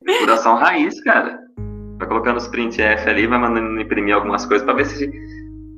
[0.02, 1.38] Depuração raiz, cara.
[1.98, 5.10] Vai colocando os printf ali, vai mandando imprimir algumas coisas para ver se.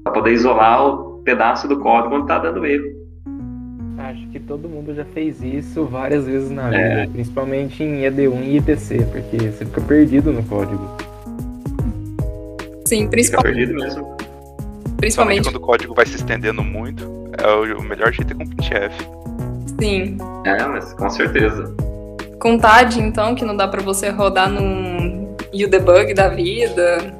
[0.05, 3.02] pra poder isolar o pedaço do código onde tá dando erro.
[3.99, 7.07] Acho que todo mundo já fez isso várias vezes na vida, é.
[7.07, 10.97] principalmente em ED1 e ITC, porque você fica perdido no código.
[12.87, 13.55] Sim, principalmente.
[13.55, 14.17] Fica perdido mesmo.
[14.97, 17.05] Principalmente quando o código vai se estendendo muito,
[17.39, 18.95] é o melhor jeito é com printf.
[19.81, 20.17] Sim.
[20.45, 21.75] É, mas com certeza.
[22.39, 27.15] Com TAD, então, que não dá para você rodar num UDebug da vida.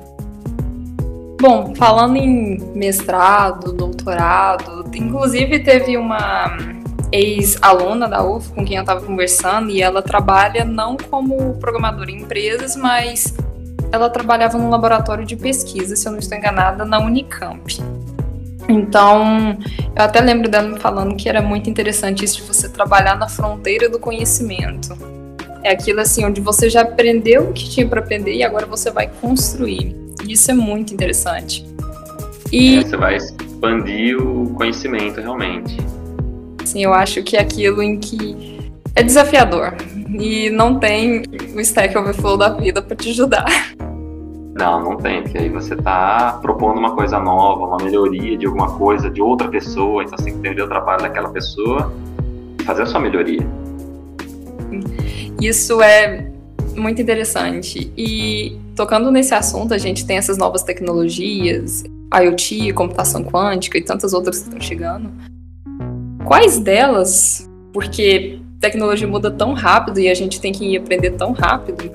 [1.41, 6.57] Bom, falando em mestrado, doutorado, inclusive teve uma
[7.13, 12.23] ex-aluna da UF com quem eu estava conversando e ela trabalha não como programadora em
[12.23, 13.35] empresas, mas
[13.93, 17.79] ela trabalhava num laboratório de pesquisa, se eu não estou enganada, na Unicamp.
[18.69, 19.59] Então,
[19.95, 23.29] eu até lembro dela me falando que era muito interessante isso de você trabalhar na
[23.29, 24.97] fronteira do conhecimento.
[25.63, 28.91] É aquilo assim, onde você já aprendeu o que tinha para aprender e agora você
[28.91, 29.95] vai construir.
[30.27, 31.67] Isso é muito interessante.
[32.51, 33.19] E é, você vai
[33.63, 35.77] expandir o conhecimento realmente.
[36.65, 38.59] Sim, eu acho que é aquilo em que
[38.97, 39.75] é desafiador
[40.19, 41.23] e não tem
[41.55, 43.47] o Stack Overflow da vida para te ajudar.
[44.55, 48.77] Não, não tem, porque aí você está propondo uma coisa nova, uma melhoria de alguma
[48.77, 51.93] coisa de outra pessoa, então você tem que entender o trabalho daquela pessoa
[52.61, 53.47] e fazer a sua melhoria.
[55.41, 56.31] Isso é
[56.77, 57.91] muito interessante.
[57.97, 61.83] E tocando nesse assunto, a gente tem essas novas tecnologias,
[62.15, 65.11] IoT, computação quântica e tantas outras que estão chegando.
[66.25, 71.91] Quais delas, porque tecnologia muda tão rápido e a gente tem que aprender tão rápido,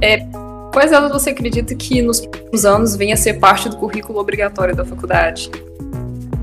[0.00, 0.26] é,
[0.72, 4.76] quais delas você acredita que nos próximos anos venha a ser parte do currículo obrigatório
[4.76, 5.50] da faculdade?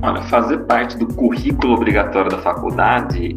[0.02, 3.36] Olha, fazer parte do currículo obrigatório da faculdade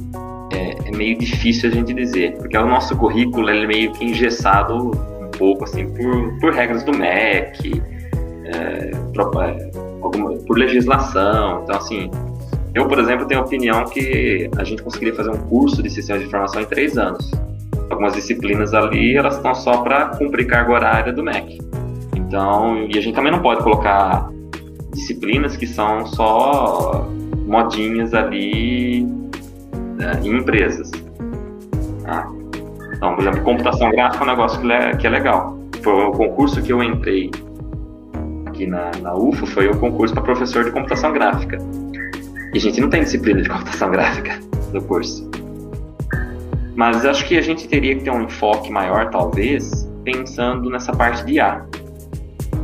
[0.52, 4.90] é, é, meio difícil a gente dizer, porque o nosso currículo é meio que engessado
[5.20, 7.82] um pouco assim por, por regras do MEC,
[8.54, 8.90] é,
[10.02, 11.62] alguma, por legislação.
[11.62, 12.10] Então, assim,
[12.74, 16.22] eu, por exemplo, tenho a opinião que a gente conseguiria fazer um curso de sistemas
[16.22, 17.30] de informação em três anos.
[17.88, 21.58] Algumas disciplinas ali, elas estão só para cumprir carga horária do MEC.
[22.16, 24.28] Então, e a gente também não pode colocar
[24.92, 27.08] disciplinas que são só
[27.46, 29.04] modinhas ali
[29.96, 30.90] né, em empresas.
[32.02, 32.30] Tá?
[32.94, 35.56] Então, por exemplo, computação gráfica é um negócio que é, é legal.
[35.82, 37.30] Foi o concurso que eu entrei
[38.56, 41.58] aqui na, na UFO, foi o concurso para professor de computação gráfica.
[42.52, 44.40] E a gente não tem disciplina de computação gráfica
[44.72, 45.30] no curso.
[46.74, 51.24] Mas acho que a gente teria que ter um enfoque maior, talvez, pensando nessa parte
[51.24, 51.64] de IA,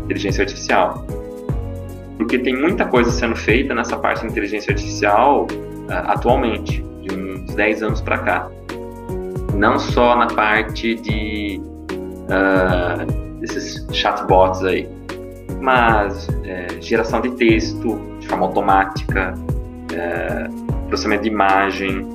[0.05, 1.07] inteligência artificial.
[2.17, 7.55] Porque tem muita coisa sendo feita nessa parte de inteligência artificial uh, atualmente de uns
[7.55, 8.51] 10 anos para cá.
[9.55, 11.61] Não só na parte de
[12.29, 14.89] uh, chatbots aí,
[15.63, 19.33] mas é, geração de texto de forma automática,
[19.95, 20.49] é,
[20.89, 22.07] processamento de imagem,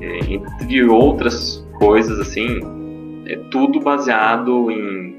[0.00, 2.60] é, entre outras coisas assim,
[3.26, 5.16] é tudo baseado em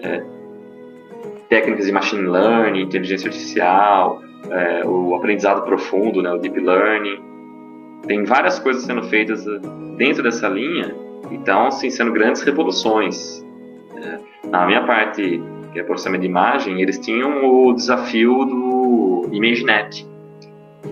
[0.00, 0.24] é,
[1.50, 7.20] técnicas de machine learning, inteligência artificial, é, o aprendizado profundo, né, o deep learning
[8.06, 9.44] tem várias coisas sendo feitas
[9.96, 10.94] dentro dessa linha,
[11.30, 13.44] então, assim, sendo grandes revoluções.
[13.96, 15.42] É, na minha parte,
[15.78, 20.06] é processamento de imagem, eles tinham o desafio do ImageNet,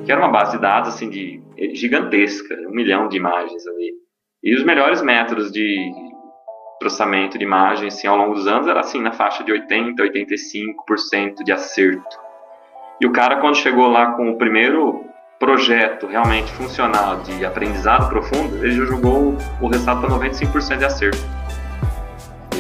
[0.05, 1.43] que era uma base de dados, assim, de,
[1.75, 3.93] gigantesca, um milhão de imagens ali.
[4.43, 5.91] E os melhores métodos de
[6.79, 11.45] processamento de imagens, assim, ao longo dos anos, era, assim, na faixa de 80%, 85%
[11.45, 12.19] de acerto.
[13.01, 15.05] E o cara, quando chegou lá com o primeiro
[15.39, 21.44] projeto realmente funcional de aprendizado profundo, ele já jogou o resultado para 95% de acerto.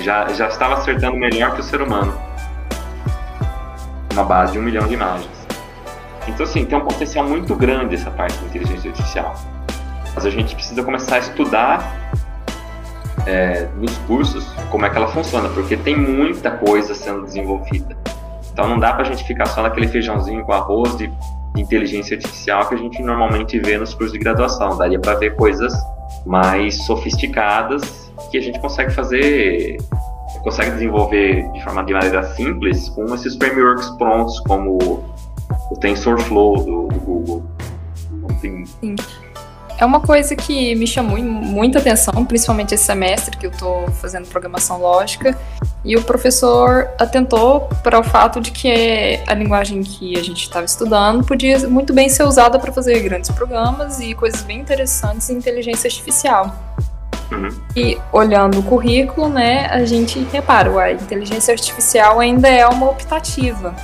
[0.05, 2.15] Já, já estava acertando melhor que o ser humano.
[4.13, 5.47] Uma base de um milhão de imagens.
[6.29, 9.35] Então, assim, tem um potencial muito grande essa parte da inteligência artificial.
[10.15, 12.13] Mas a gente precisa começar a estudar
[13.27, 17.97] é, nos cursos como é que ela funciona, porque tem muita coisa sendo desenvolvida.
[18.53, 21.11] Então não dá para a gente ficar só naquele feijãozinho com arroz de
[21.55, 24.77] de inteligência artificial que a gente normalmente vê nos cursos de graduação.
[24.77, 25.73] Daria para ver coisas
[26.27, 29.79] mais sofisticadas que a gente consegue fazer
[30.43, 34.79] consegue desenvolver de forma de maneira simples com esses frameworks prontos, como
[35.71, 37.43] o TensorFlow do, do Google.
[38.41, 38.95] Sim.
[39.77, 44.27] É uma coisa que me chamou muita atenção, principalmente esse semestre que eu estou fazendo
[44.29, 45.37] programação lógica,
[45.85, 50.65] e o professor atentou para o fato de que a linguagem que a gente estava
[50.65, 55.37] estudando podia muito bem ser usada para fazer grandes programas e coisas bem interessantes em
[55.37, 56.55] inteligência artificial.
[57.31, 57.49] Uhum.
[57.75, 63.75] E olhando o currículo, né, a gente repara, a inteligência artificial ainda é uma optativa.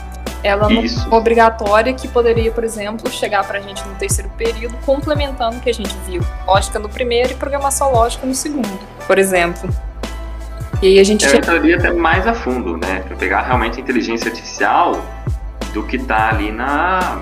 [0.42, 4.74] Ela não é obrigatória que poderia, por exemplo, chegar para a gente no terceiro período,
[4.87, 6.22] complementando o que a gente viu.
[6.46, 9.68] Lógica no primeiro e programação lógica no segundo, por exemplo.
[10.81, 11.26] E aí a gente.
[11.26, 13.03] Eu entraria até mais a fundo, né?
[13.07, 15.05] Para pegar realmente a inteligência artificial
[15.74, 17.20] do que tá ali na,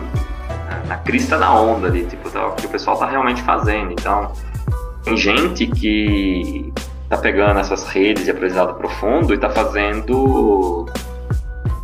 [0.71, 3.91] na, na crista da onda ali, tipo, o que o pessoal tá realmente fazendo.
[3.91, 4.33] Então,
[5.05, 6.73] tem gente que
[7.09, 10.87] tá pegando essas redes de aprendizado profundo e tá fazendo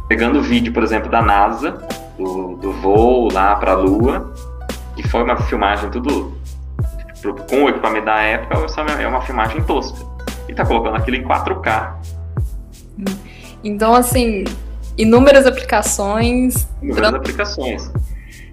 [0.08, 1.72] pegando vídeo, por exemplo, da NASA,
[2.18, 4.32] do, do voo lá para a Lua,
[4.94, 6.34] que foi uma filmagem tudo
[7.48, 8.54] com o equipamento da época,
[9.00, 10.04] é uma filmagem tosca.
[10.46, 11.94] E tá colocando aquilo em 4K.
[13.62, 14.44] Então, assim,
[14.98, 16.68] inúmeras aplicações.
[16.82, 17.90] Inúmeras aplicações.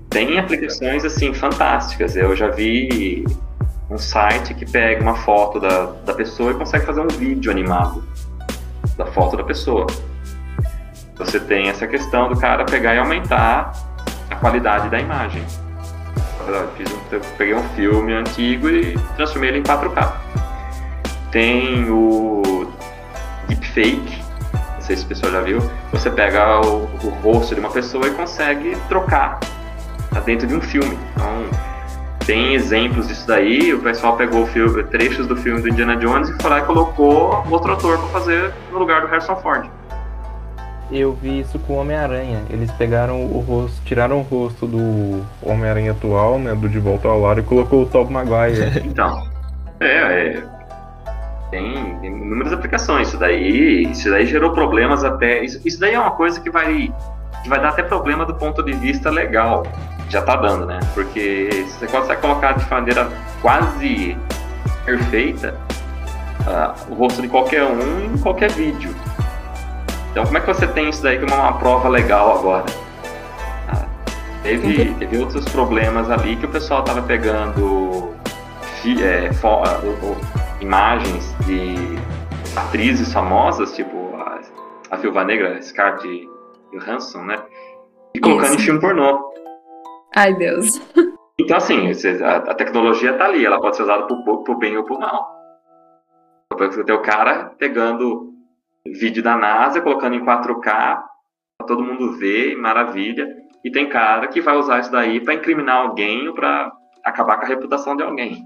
[0.10, 2.16] Tem aplicações, assim, fantásticas.
[2.16, 3.26] Eu já vi
[3.92, 8.04] um site que pega uma foto da, da pessoa e consegue fazer um vídeo animado
[8.98, 9.86] da foto da pessoa.
[11.18, 13.74] Você tem essa questão do cara pegar e aumentar
[14.30, 15.44] a qualidade da imagem.
[16.48, 20.14] Eu, fiz um, eu peguei um filme antigo e transformei ele em 4K.
[21.30, 22.72] Tem o
[23.48, 24.22] deepfake,
[24.54, 25.60] não sei se o pessoal já viu.
[25.92, 29.40] Você pega o, o rosto de uma pessoa e consegue trocar
[30.26, 30.98] dentro de um filme.
[31.14, 31.71] Então,
[32.26, 33.74] tem exemplos disso daí.
[33.74, 37.44] O pessoal pegou filme, trechos do filme do Indiana Jones e foi lá e colocou
[37.50, 39.70] outro ator para fazer no lugar do Harrison Ford
[40.92, 42.44] eu vi isso com o Homem-Aranha.
[42.50, 47.22] Eles pegaram o rosto, tiraram o rosto do Homem-Aranha atual, né, do De Volta ao
[47.22, 48.82] Lar, e colocou o Tobey Maguire.
[48.86, 49.26] então,
[49.80, 50.44] é, é
[51.50, 53.10] tem, tem inúmeras aplicações.
[53.10, 55.44] Isso daí, isso daí gerou problemas até.
[55.44, 56.94] Isso, isso daí é uma coisa que vai,
[57.44, 59.66] que vai dar até problema do ponto de vista legal.
[60.10, 60.80] Já tá dando, né?
[60.94, 63.10] Porque você consegue colocar de maneira
[63.42, 64.18] quase
[64.86, 65.56] perfeita
[66.42, 68.94] uh, o rosto de qualquer um em qualquer vídeo.
[70.12, 72.66] Então, como é que você tem isso daí como uma prova legal agora?
[73.70, 73.86] Ah,
[74.44, 78.14] teve, teve outros problemas ali que o pessoal estava pegando
[79.02, 79.62] é, fo,
[80.60, 81.76] imagens de
[82.56, 84.40] atrizes famosas, tipo a,
[84.90, 85.62] a Viúva Negra,
[86.72, 87.44] Scarlett Johansson, né?
[88.16, 88.62] E colocando isso.
[88.62, 89.32] em filme pornô.
[90.16, 90.82] Ai, Deus.
[91.40, 91.92] Então, assim,
[92.24, 95.28] a, tecnologia tá ali, ela pode ser usada pro, pro bem ou pro mal.
[96.58, 98.34] Você tem o cara pegando
[98.86, 103.28] vídeo da NASA, colocando em 4K, para todo mundo ver, maravilha.
[103.64, 106.72] E tem cara que vai usar isso daí para incriminar alguém ou para
[107.04, 108.44] acabar com a reputação de alguém.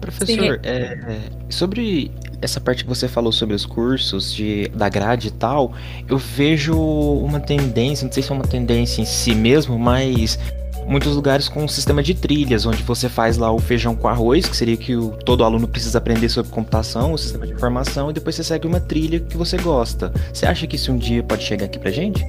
[0.00, 1.18] Professor, é,
[1.48, 2.10] sobre
[2.42, 5.72] essa parte que você falou sobre os cursos de, da grade e tal,
[6.08, 10.38] eu vejo uma tendência, não sei se é uma tendência em si mesmo, mas
[10.86, 14.46] muitos lugares com um sistema de trilhas, onde você faz lá o feijão com arroz,
[14.46, 18.12] que seria que o, todo aluno precisa aprender sobre computação, o sistema de informação, e
[18.12, 20.12] depois você segue uma trilha que você gosta.
[20.32, 22.22] Você acha que isso um dia pode chegar aqui pra gente?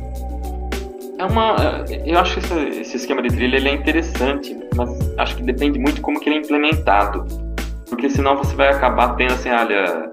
[1.18, 5.36] É uma, eu acho que esse, esse esquema de trilha ele é interessante, mas acho
[5.36, 7.45] que depende muito de como que ele é implementado.
[7.90, 10.12] Porque senão você vai acabar tendo assim, olha,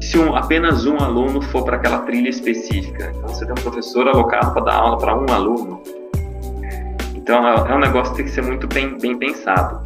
[0.00, 4.08] se um, apenas um aluno for para aquela trilha específica, então você tem um professor
[4.08, 5.82] alocado para dar aula para um aluno,
[7.28, 9.82] então é, é um negócio que tem que ser muito bem, bem pensado.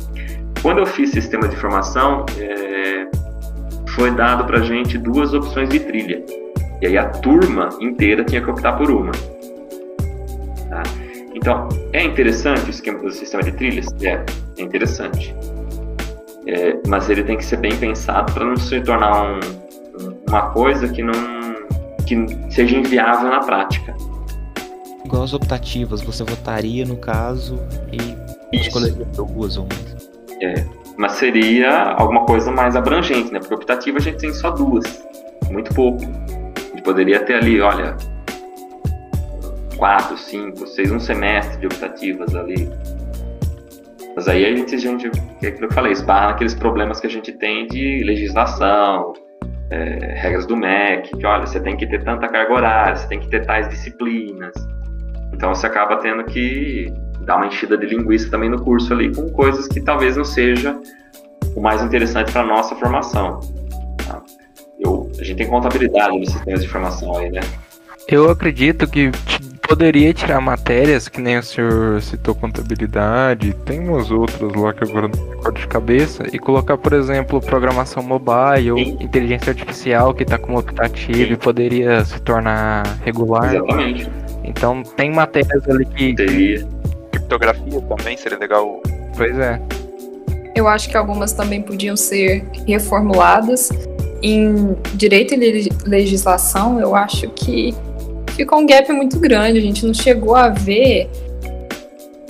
[0.62, 3.09] Quando eu fiz sistema de informação, é,
[3.96, 6.25] foi dado para gente duas opções de trilha.
[6.81, 9.11] E aí a turma inteira tinha que optar por uma.
[10.70, 10.83] Tá?
[11.35, 13.87] Então, é interessante o esquema do sistema de trilhas?
[14.03, 14.25] É,
[14.57, 15.35] é interessante.
[16.47, 19.41] É, mas ele tem que ser bem pensado para não se tornar um,
[20.29, 21.13] uma coisa que não
[22.07, 23.95] que seja inviável na prática
[25.13, 27.61] igual as optativas, você votaria no caso
[27.93, 28.69] e Isso.
[28.69, 30.11] escolheria duas ou mais.
[30.41, 33.39] É, mas seria alguma coisa mais abrangente, né?
[33.39, 35.05] Porque optativa a gente tem só duas,
[35.51, 36.03] muito pouco.
[36.03, 37.95] A gente poderia ter ali, olha,
[39.77, 42.71] quatro, cinco, seis, um semestre de optativas ali.
[44.15, 45.06] Mas aí a gente, a gente
[45.42, 49.15] é aquilo que eu falei, esbarra naqueles problemas que a gente tem de legislação,
[49.71, 53.21] é, regras do MEC, que olha, você tem que ter tanta carga horária, você tem
[53.21, 54.52] que ter tais disciplinas.
[55.33, 56.92] Então você acaba tendo que
[57.25, 60.79] dar uma enchida de linguiça também no curso ali com coisas que talvez não seja
[61.56, 63.40] o mais interessante para nossa formação.
[64.06, 64.23] Tá?
[64.79, 67.40] Eu, A gente tem contabilidade nos sistemas de informação aí, né?
[68.08, 69.10] Eu acredito que
[69.73, 75.08] poderia tirar matérias, que nem o senhor citou contabilidade, tem umas outras lá que agora
[75.08, 78.98] não recordo de cabeça, e colocar, por exemplo, programação mobile, Sim.
[79.00, 81.33] inteligência artificial que está como optativo Sim.
[81.33, 83.54] e poderia se tornar regular.
[83.54, 84.10] Exatamente.
[84.44, 86.14] Então tem matérias ali que.
[86.16, 86.68] Teria.
[87.10, 88.83] Criptografia também seria legal.
[89.16, 89.58] Pois é.
[90.54, 93.70] Eu acho que algumas também podiam ser reformuladas.
[94.23, 97.75] Em direito e le- legislação, eu acho que
[98.35, 99.59] ficou um gap muito grande.
[99.59, 101.09] A gente não chegou a ver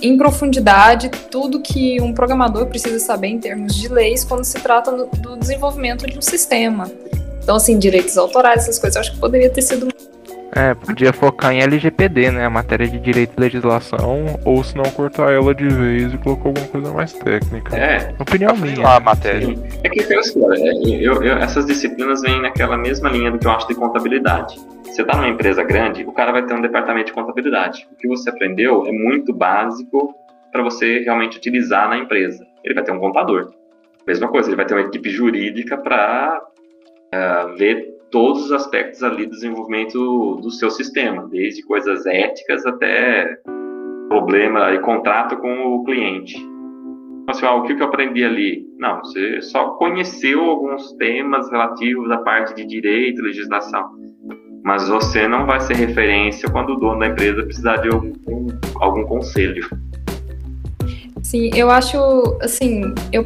[0.01, 4.91] em profundidade tudo que um programador precisa saber em termos de leis quando se trata
[4.91, 6.91] do desenvolvimento de um sistema.
[7.41, 9.87] Então, assim, direitos autorais, essas coisas, eu acho que poderia ter sido
[10.55, 12.45] É, podia focar em LGPD, né?
[12.45, 16.49] A matéria de direito e legislação, ou se não cortar ela de vez e colocar
[16.49, 17.75] alguma coisa mais técnica.
[17.75, 18.81] É, Opinião minha.
[18.83, 19.47] lá, a matéria.
[19.47, 19.63] Sim.
[19.83, 23.47] É que aquela história, é, eu- eu- essas disciplinas vêm naquela mesma linha do que
[23.47, 24.55] eu acho de contabilidade.
[24.83, 27.87] Você está numa empresa grande, o cara vai ter um departamento de contabilidade.
[27.91, 30.13] O que você aprendeu é muito básico
[30.51, 32.45] para você realmente utilizar na empresa.
[32.63, 33.51] Ele vai ter um contador.
[34.05, 36.39] Mesma coisa, ele vai ter uma equipe jurídica para
[37.57, 43.39] ver todos os aspectos ali do desenvolvimento do seu sistema, desde coisas éticas até
[44.07, 46.37] problema e contrato com o cliente.
[47.27, 48.67] Assim, ah, o que eu aprendi ali?
[48.77, 53.89] Não, você só conheceu alguns temas relativos à parte de direito, legislação,
[54.63, 58.13] mas você não vai ser referência quando o dono da empresa precisar de algum,
[58.75, 59.67] algum conselho.
[61.23, 61.97] Sim, eu acho,
[62.41, 63.25] assim, eu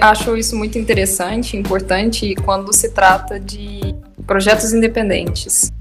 [0.00, 3.94] acho isso muito interessante, importante quando se trata de
[4.26, 5.72] projetos independentes.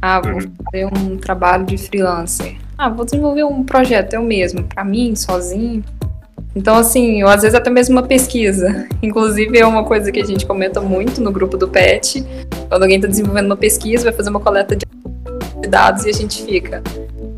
[0.00, 0.52] Ah, vou Uhum.
[0.70, 2.56] fazer um trabalho de freelancer.
[2.76, 5.82] Ah, vou desenvolver um projeto eu mesmo, para mim, sozinho.
[6.54, 8.86] Então, assim, ou às vezes até mesmo uma pesquisa.
[9.02, 12.24] Inclusive, é uma coisa que a gente comenta muito no grupo do PET.
[12.68, 14.84] Quando alguém está desenvolvendo uma pesquisa, vai fazer uma coleta de
[15.68, 16.82] dados e a gente fica.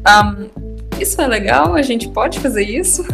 [0.05, 0.47] "Ahn,
[1.01, 1.75] isso é legal?
[1.75, 3.05] A gente pode fazer isso?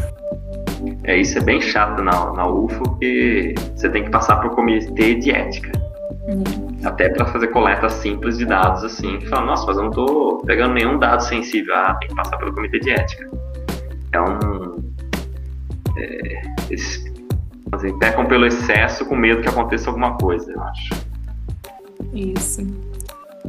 [1.04, 5.14] É, isso é bem chato na, na UFO, porque você tem que passar por comitê
[5.14, 5.72] de ética.
[6.84, 9.18] Até para fazer coleta simples de dados, assim.
[9.18, 11.74] que Fala, nossa, mas eu não tô pegando nenhum dado sensível.
[11.74, 13.28] Ah, tem que passar pelo comitê de ética.
[14.12, 14.92] É um.
[15.96, 17.04] é, eles
[17.72, 20.94] assim, pecam pelo excesso com medo que aconteça alguma coisa, eu acho.
[22.12, 22.66] Isso.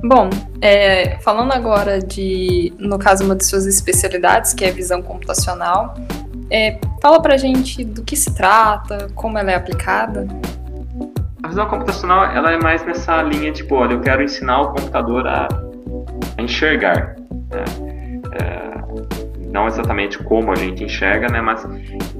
[0.03, 0.29] Bom,
[0.59, 5.93] é, falando agora de, no caso, uma de suas especialidades, que é visão computacional,
[6.53, 10.27] é, fala pra gente do que se trata, como ela é aplicada.
[11.41, 15.27] A visão computacional, ela é mais nessa linha, tipo, olha, eu quero ensinar o computador
[15.27, 15.47] a,
[16.37, 17.15] a enxergar.
[17.49, 17.63] né?
[18.39, 21.41] É, não exatamente como a gente enxerga, né?
[21.41, 21.67] Mas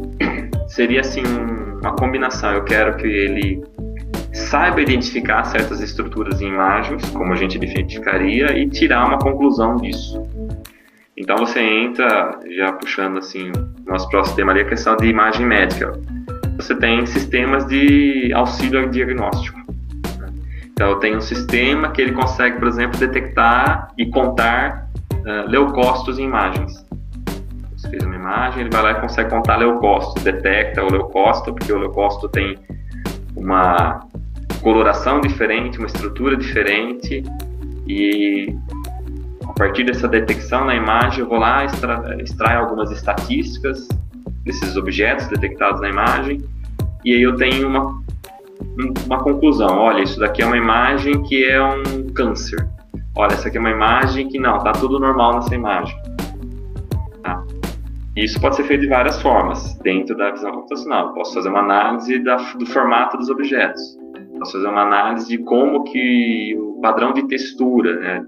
[0.68, 2.52] seria, assim, um- uma combinação.
[2.54, 3.64] Eu quero que ele
[4.34, 10.22] saiba identificar certas estruturas em imagens, como a gente identificaria, e tirar uma conclusão disso.
[11.16, 13.52] Então você entra, já puxando assim,
[13.94, 15.94] nosso próximo tema ali, a questão de imagem médica
[16.58, 19.60] você tem sistemas de auxílio diagnóstico.
[20.72, 26.24] Então, tenho um sistema que ele consegue, por exemplo, detectar e contar uh, leucócitos em
[26.24, 26.86] imagens.
[27.76, 31.72] Você fez uma imagem, ele vai lá e consegue contar leucócitos, detecta o leucócito, porque
[31.72, 32.58] o leucócito tem
[33.36, 34.08] uma
[34.62, 37.24] coloração diferente, uma estrutura diferente,
[37.86, 38.56] e
[39.48, 43.88] a partir dessa detecção na imagem, eu vou lá extra, extrair algumas estatísticas
[44.44, 46.42] desses objetos detectados na imagem,
[47.06, 49.78] e aí eu tenho uma, um- uma conclusão.
[49.78, 52.68] Olha, isso daqui é uma imagem que é um câncer.
[53.16, 55.96] Olha, essa aqui é uma imagem que não, tá tudo normal nessa imagem.
[57.22, 57.44] Tá?
[58.16, 61.08] Isso pode ser feito de várias formas dentro da visão computacional.
[61.08, 63.82] Eu posso fazer uma análise da- do formato dos objetos.
[64.40, 68.26] Posso fazer uma análise de como que o padrão de textura, né?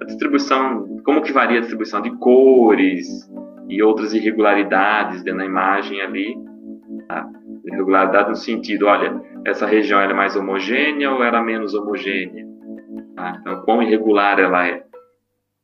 [0.00, 3.28] A distribuição, como que varia a distribuição de cores,
[3.68, 6.34] e outras irregularidades da imagem ali.
[7.06, 7.28] Tá?
[7.66, 12.46] Irregularidade no sentido, olha, essa região ela é mais homogênea ou ela é menos homogênea?
[13.14, 13.36] Tá?
[13.40, 14.84] Então, quão irregular ela é.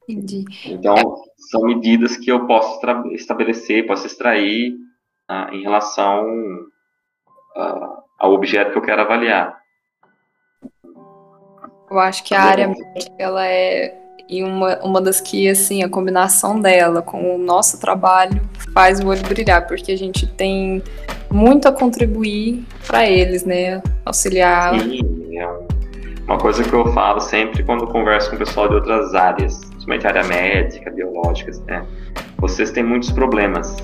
[0.07, 0.45] Entendi.
[0.67, 0.95] Então,
[1.51, 2.79] são medidas que eu posso
[3.13, 4.77] estabelecer, posso extrair
[5.27, 5.49] tá?
[5.51, 6.27] em relação
[7.57, 9.59] ah, ao objeto que eu quero avaliar.
[11.95, 13.95] Eu acho que a área médica, ela é
[14.29, 18.41] e uma, uma das que, assim, a combinação dela com o nosso trabalho
[18.73, 20.83] faz o olho brilhar, porque a gente tem
[21.31, 23.83] muito a contribuir para eles, né?
[24.05, 24.81] Auxiliar.
[24.81, 25.67] Sim, é um-
[26.27, 30.07] uma coisa que eu falo sempre quando converso com o pessoal de outras áreas, principalmente
[30.07, 31.85] área médica, biológicas, né?
[32.39, 33.77] Vocês têm muitos problemas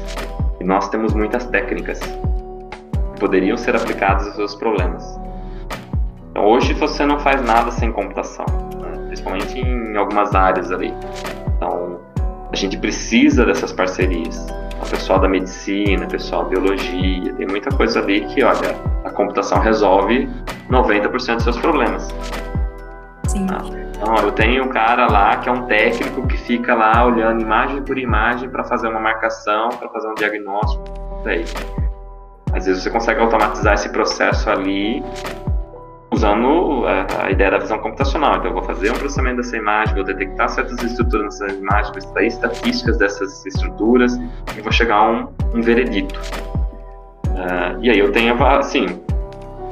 [0.58, 5.19] e nós temos muitas técnicas que poderiam ser aplicadas aos seus problemas.
[6.30, 8.46] Então, hoje você não faz nada sem computação,
[8.80, 9.06] né?
[9.06, 10.94] principalmente em algumas áreas ali.
[11.56, 12.00] Então,
[12.52, 14.46] a gente precisa dessas parcerias.
[14.80, 19.10] O pessoal da medicina, o pessoal da biologia, tem muita coisa ali que, olha, a
[19.10, 20.28] computação resolve
[20.70, 22.08] 90% dos seus problemas.
[23.28, 23.46] Sim.
[23.46, 23.58] Tá?
[23.90, 27.82] Então, eu tenho um cara lá que é um técnico que fica lá olhando imagem
[27.82, 30.84] por imagem para fazer uma marcação, para fazer um diagnóstico.
[31.24, 31.44] Daí.
[32.52, 35.04] Às vezes você consegue automatizar esse processo ali
[36.12, 38.36] usando a, é, a, ideia da visão computacional.
[38.36, 41.98] Então, eu vou fazer um processamento dessa imagem, vou detectar certas estruturas nessas imagens, vou
[41.98, 44.16] extrair estatísticas dessas estruturas
[44.56, 46.18] e vou chegar a um, um veredito.
[47.26, 48.86] Uh, e aí eu tenho, assim,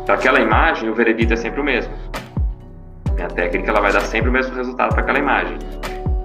[0.06, 1.92] para aquela imagem, o veredito é sempre o mesmo.
[3.22, 5.58] A técnica ela vai dar sempre o mesmo resultado para aquela imagem.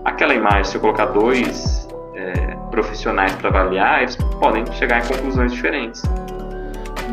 [0.05, 5.51] Aquela imagem, se eu colocar dois é, profissionais para avaliar, eles podem chegar em conclusões
[5.51, 6.03] diferentes.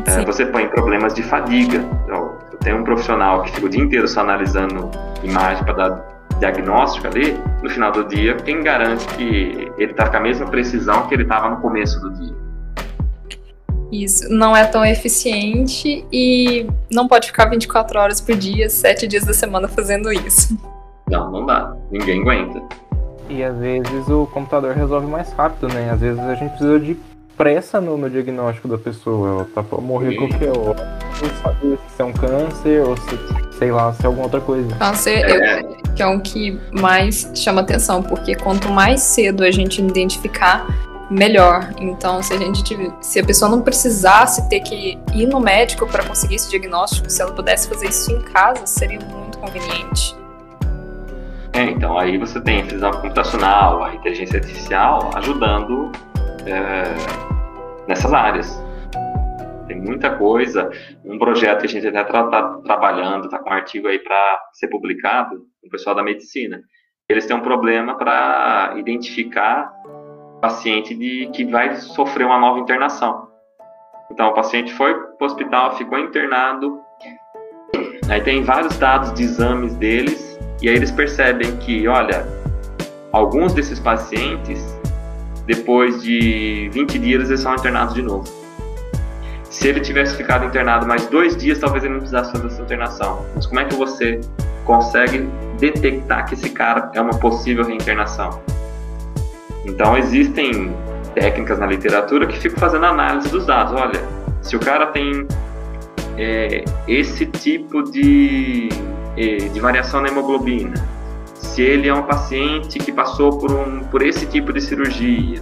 [0.05, 1.83] É, você põe problemas de fadiga.
[2.05, 4.89] Então, tem um profissional que fica o dia inteiro só analisando
[5.23, 10.17] imagem para dar diagnóstico ali, no final do dia, quem garante que ele está com
[10.17, 12.35] a mesma precisão que ele estava no começo do dia?
[13.91, 19.23] Isso, não é tão eficiente e não pode ficar 24 horas por dia, 7 dias
[19.23, 20.57] da semana fazendo isso.
[21.09, 21.75] Não, não dá.
[21.91, 22.61] Ninguém aguenta.
[23.29, 25.89] E às vezes o computador resolve mais rápido, né?
[25.91, 26.97] Às vezes a gente precisa de
[27.37, 29.29] pressa no, no diagnóstico da pessoa.
[29.29, 30.99] Ela tá pra morrer qualquer hora.
[31.41, 34.75] Saber se é um câncer ou se, sei lá, se é alguma outra coisa.
[34.75, 35.61] Câncer é.
[35.61, 40.65] Eu, que é o que mais chama atenção, porque quanto mais cedo a gente identificar,
[41.11, 41.73] melhor.
[41.77, 45.85] Então, se a gente tiver, se a pessoa não precisasse ter que ir no médico
[45.85, 50.15] para conseguir esse diagnóstico, se ela pudesse fazer isso em casa, seria muito conveniente.
[51.53, 55.91] É, então aí você tem a visão computacional, a inteligência artificial ajudando
[56.45, 58.61] é, nessas áreas.
[59.67, 60.69] Tem muita coisa.
[61.05, 64.39] Um projeto que a gente até está tá trabalhando, está com um artigo aí para
[64.53, 66.61] ser publicado, com o pessoal da medicina.
[67.07, 69.71] Eles têm um problema para identificar
[70.41, 73.27] paciente de, que vai sofrer uma nova internação.
[74.11, 76.81] Então, o paciente foi para o hospital, ficou internado,
[78.09, 82.25] aí tem vários dados de exames deles, e aí eles percebem que, olha,
[83.13, 84.59] alguns desses pacientes
[85.53, 88.23] depois de 20 dias eles são internados de novo.
[89.49, 93.25] Se ele tivesse ficado internado mais dois dias, talvez ele não precisasse fazer essa internação.
[93.35, 94.21] Mas como é que você
[94.63, 95.27] consegue
[95.59, 98.41] detectar que esse cara é uma possível reinternação?
[99.65, 100.73] Então existem
[101.13, 103.73] técnicas na literatura que ficam fazendo análise dos dados.
[103.73, 104.01] Olha,
[104.41, 105.27] se o cara tem
[106.17, 108.69] é, esse tipo de,
[109.17, 110.73] é, de variação na hemoglobina,
[111.51, 115.41] se ele é um paciente que passou por, um, por esse tipo de cirurgia.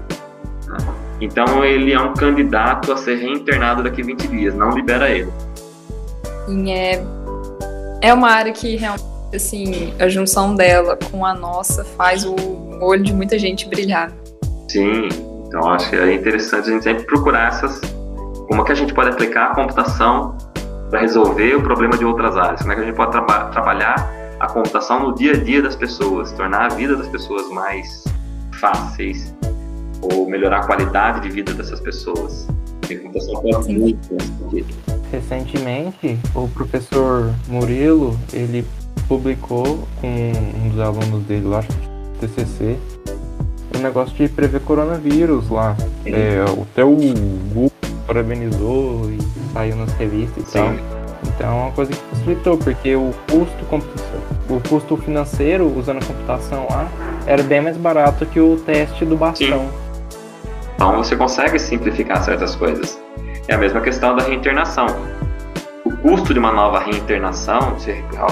[0.67, 0.77] Né?
[1.21, 5.31] Então, ele é um candidato a ser reinternado daqui a 20 dias, não libera ele.
[6.47, 7.03] Sim, é,
[8.01, 12.35] é uma área que realmente, assim, a junção dela com a nossa faz o
[12.81, 14.11] olho de muita gente brilhar.
[14.67, 15.09] Sim,
[15.47, 17.81] então acho que é interessante a gente sempre procurar essas.
[18.47, 20.35] Como é que a gente pode aplicar a computação
[20.89, 22.61] para resolver o problema de outras áreas?
[22.61, 25.75] Como é que a gente pode traba trabalhar a computação no dia a dia das
[25.75, 28.03] pessoas, tornar a vida das pessoas mais
[28.53, 29.33] fáceis
[30.01, 32.47] ou melhorar a qualidade de vida dessas pessoas.
[32.83, 34.17] A computação pode muito
[35.11, 38.65] Recentemente, o professor Murilo, ele
[39.07, 41.63] publicou com um dos alunos dele lá,
[42.19, 42.77] TCC,
[43.75, 45.75] um negócio de prever coronavírus lá.
[46.05, 47.71] É, até o Google
[48.05, 49.17] parabenizou e
[49.53, 50.59] saiu nas revistas e Sim.
[50.59, 50.99] tal.
[51.27, 53.65] Então é uma coisa que facilitou, porque o custo,
[54.49, 56.87] o custo financeiro usando a computação lá
[57.25, 59.59] era bem mais barato que o teste do bastão.
[59.59, 59.69] Sim.
[60.75, 62.99] Então você consegue simplificar certas coisas.
[63.47, 64.87] É a mesma questão da reinternação.
[65.85, 67.75] O custo de uma nova reinternação,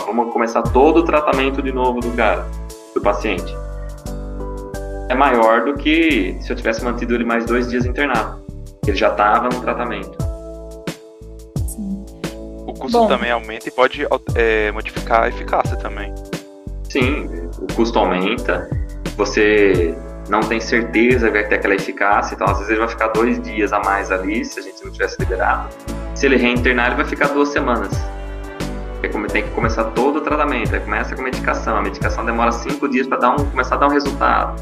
[0.05, 2.45] vamos começar todo o tratamento de novo do cara,
[2.93, 3.55] do paciente,
[5.09, 8.43] é maior do que se eu tivesse mantido ele mais dois dias internado.
[8.85, 10.17] Ele já estava no tratamento
[12.77, 13.07] custo Bom.
[13.07, 14.05] também aumenta e pode
[14.35, 16.13] é, modificar a eficácia também.
[16.89, 18.69] Sim, o custo aumenta,
[19.15, 19.95] você
[20.29, 23.41] não tem certeza que vai ter aquela eficácia, então às vezes ele vai ficar dois
[23.41, 25.69] dias a mais ali, se a gente não tivesse liberado.
[26.15, 27.91] Se ele reinternar, ele vai ficar duas semanas.
[29.31, 33.07] Tem que começar todo o tratamento, aí começa com medicação, a medicação demora cinco dias
[33.07, 34.61] para um, começar a dar um resultado.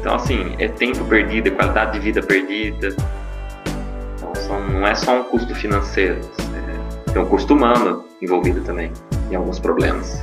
[0.00, 2.96] Então, assim, é tempo perdido, é qualidade de vida perdida.
[4.16, 6.20] Então, são, não é só um custo financeiro,
[7.12, 8.90] tem um custo humano envolvido também
[9.30, 10.22] em alguns problemas.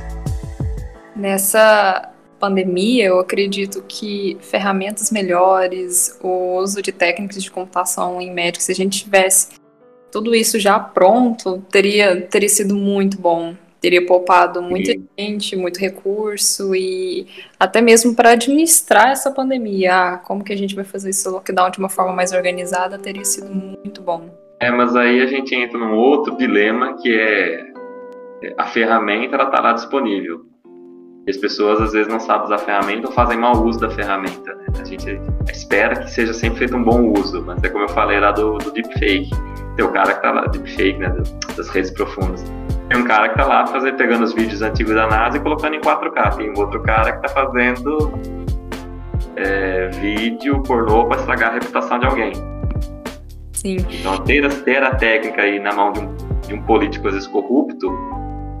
[1.14, 8.66] Nessa pandemia, eu acredito que ferramentas melhores, o uso de técnicas de computação em médicos,
[8.66, 9.50] se a gente tivesse
[10.10, 13.54] tudo isso já pronto, teria, teria sido muito bom.
[13.80, 15.08] Teria poupado muita Sim.
[15.18, 17.26] gente, muito recurso e
[17.58, 19.94] até mesmo para administrar essa pandemia.
[19.94, 23.24] Ah, como que a gente vai fazer esse lockdown de uma forma mais organizada teria
[23.24, 24.28] sido muito bom.
[24.60, 27.70] É, mas aí a gente entra num outro dilema que é
[28.56, 30.42] a ferramenta ela tá lá disponível.
[31.26, 33.90] E as pessoas às vezes não sabem usar a ferramenta ou fazem mau uso da
[33.90, 34.54] ferramenta.
[34.54, 34.66] Né?
[34.80, 38.20] A gente espera que seja sempre feito um bom uso, mas é como eu falei
[38.20, 39.30] lá do, do deepfake.
[39.76, 41.14] Tem o cara que tá lá, deepfake, né,
[41.56, 42.44] das redes profundas
[42.90, 45.76] tem um cara que tá lá fazendo, pegando os vídeos antigos da NASA e colocando
[45.76, 46.36] em 4K.
[46.36, 48.12] Tem um outro cara que tá fazendo
[49.36, 52.32] é, vídeo pornô para estragar a reputação de alguém.
[53.52, 53.78] Sim.
[53.90, 56.14] Então, ter, ter a técnica aí na mão de um,
[56.48, 57.90] de um político, às vezes, corrupto,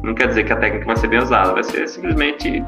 [0.02, 1.52] não quer dizer que a técnica vai ser bem usada.
[1.52, 2.64] Vai ser simplesmente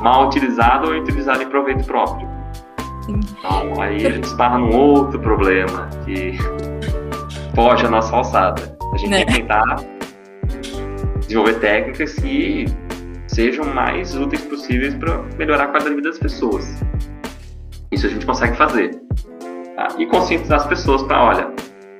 [0.00, 2.28] mal utilizada ou utilizada em proveito próprio.
[3.02, 3.20] Sim.
[3.38, 6.36] Então, aí a gente esbarra num outro problema que
[7.54, 8.76] foge a nossa alçada.
[8.92, 9.24] A gente né?
[9.24, 9.76] tem que tentar
[11.20, 12.66] desenvolver técnicas que
[13.28, 16.82] sejam mais úteis possíveis para melhorar a qualidade de vida das pessoas.
[17.92, 19.00] Isso a gente consegue fazer.
[19.76, 19.88] Tá?
[19.98, 21.50] E conscientizar as pessoas para, olha,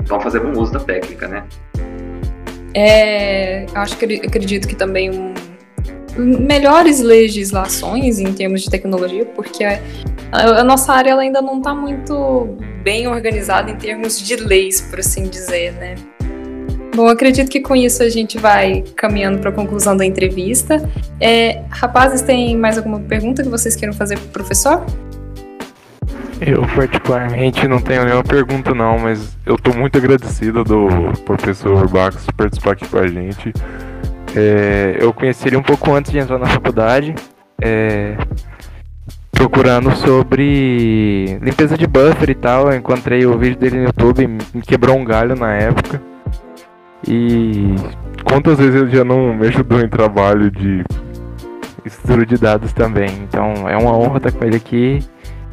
[0.07, 1.45] vamos fazer bom uso da técnica, né?
[2.75, 5.35] É, acho que acredito que também um,
[6.19, 9.79] melhores legislações em termos de tecnologia, porque a,
[10.33, 15.01] a, a nossa área ainda não está muito bem organizada em termos de leis, por
[15.01, 15.95] assim dizer, né?
[16.95, 20.89] Bom, acredito que com isso a gente vai caminhando para a conclusão da entrevista.
[21.21, 24.83] É, rapazes, tem mais alguma pergunta que vocês queiram fazer para o professor?
[26.41, 30.87] Eu particularmente não tenho nenhuma pergunta não, mas eu estou muito agradecido do
[31.25, 33.53] professor Bacos participar aqui com a gente.
[34.35, 37.15] É, eu conheci ele um pouco antes de entrar na faculdade,
[37.63, 38.19] é,
[39.33, 42.71] procurando sobre limpeza de buffer e tal.
[42.71, 46.03] Eu encontrei o vídeo dele no YouTube, me quebrou um galho na época.
[47.09, 47.75] E
[48.25, 50.85] quantas vezes ele já não me ajudou em trabalho de
[51.83, 53.09] estudo de dados também.
[53.23, 55.03] Então é uma honra estar com ele aqui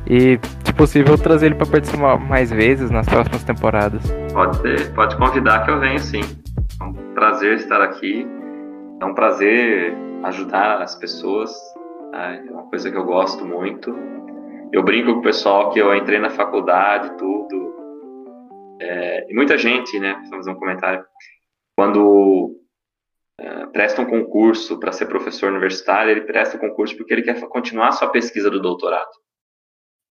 [0.08, 4.02] e, se possível, trazer ele para participar mais vezes nas próximas temporadas.
[4.34, 6.22] Pode ser, pode convidar que eu venho sim.
[6.80, 8.28] É um prazer estar aqui.
[9.02, 11.52] É um prazer ajudar as pessoas.
[12.12, 12.36] Tá?
[12.36, 13.96] É uma coisa que eu gosto muito.
[14.72, 17.74] Eu brinco com o pessoal que eu entrei na faculdade, tudo.
[18.82, 20.14] É, e muita gente, né?
[20.14, 21.06] Vamos fazer um comentário
[21.76, 22.56] quando
[23.42, 27.40] uh, presta um concurso para ser professor universitário, ele presta o concurso porque ele quer
[27.48, 29.12] continuar a sua pesquisa do doutorado.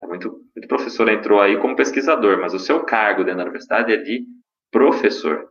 [0.02, 3.92] É muito, muito professor entrou aí como pesquisador, mas o seu cargo dentro da universidade
[3.92, 4.24] é de
[4.70, 5.46] professor.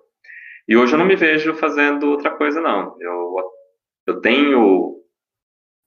[0.67, 2.95] E hoje eu não me vejo fazendo outra coisa, não.
[2.99, 3.35] Eu,
[4.07, 4.95] eu tenho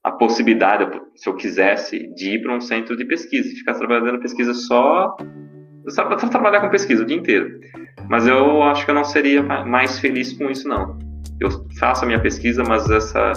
[0.03, 4.53] a possibilidade, se eu quisesse, de ir para um centro de pesquisa, ficar trabalhando pesquisa
[4.53, 5.15] só.
[5.87, 7.59] Só trabalhar com pesquisa o dia inteiro.
[8.07, 10.97] Mas eu acho que eu não seria mais feliz com isso, não.
[11.39, 11.49] Eu
[11.79, 13.33] faço a minha pesquisa, mas essa.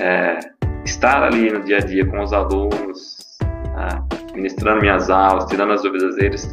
[0.00, 0.38] É,
[0.84, 5.82] estar ali no dia a dia com os alunos, é, ministrando minhas aulas, tirando as
[5.82, 6.48] dúvidas deles,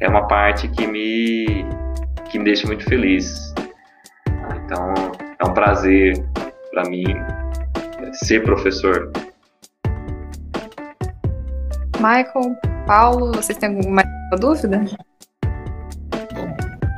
[0.00, 1.66] é uma parte que me,
[2.30, 3.54] que me deixa muito feliz.
[4.64, 4.94] Então,
[5.40, 6.14] é um prazer
[6.70, 7.04] para mim
[8.12, 9.10] ser professor.
[11.96, 12.54] Michael,
[12.86, 14.02] Paulo, vocês têm alguma
[14.38, 14.84] dúvida?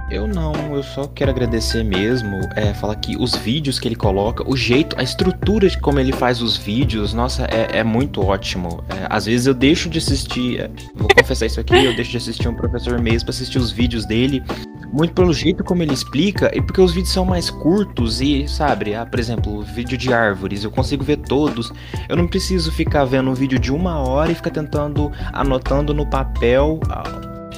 [0.08, 4.48] Eu não, eu só quero agradecer mesmo, é, falar que os vídeos que ele coloca,
[4.48, 8.84] o jeito, a estrutura de como ele faz os vídeos, nossa, é, é muito ótimo.
[8.88, 12.18] É, às vezes eu deixo de assistir, é, vou confessar isso aqui, eu deixo de
[12.18, 14.44] assistir um professor mesmo para assistir os vídeos dele,
[14.92, 18.94] muito pelo jeito como ele explica, e porque os vídeos são mais curtos e, sabe,
[18.94, 21.72] ah, por exemplo, vídeo de árvores, eu consigo ver todos,
[22.08, 26.06] eu não preciso ficar vendo um vídeo de uma hora e ficar tentando, anotando no
[26.06, 26.78] papel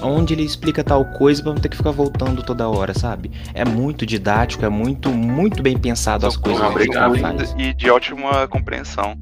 [0.03, 3.31] onde ele explica tal coisa pra não ter que ficar voltando toda hora, sabe?
[3.55, 7.55] É muito didático, é muito, muito bem pensado as coisas que ele faz.
[7.59, 9.17] E de ótima compreensão.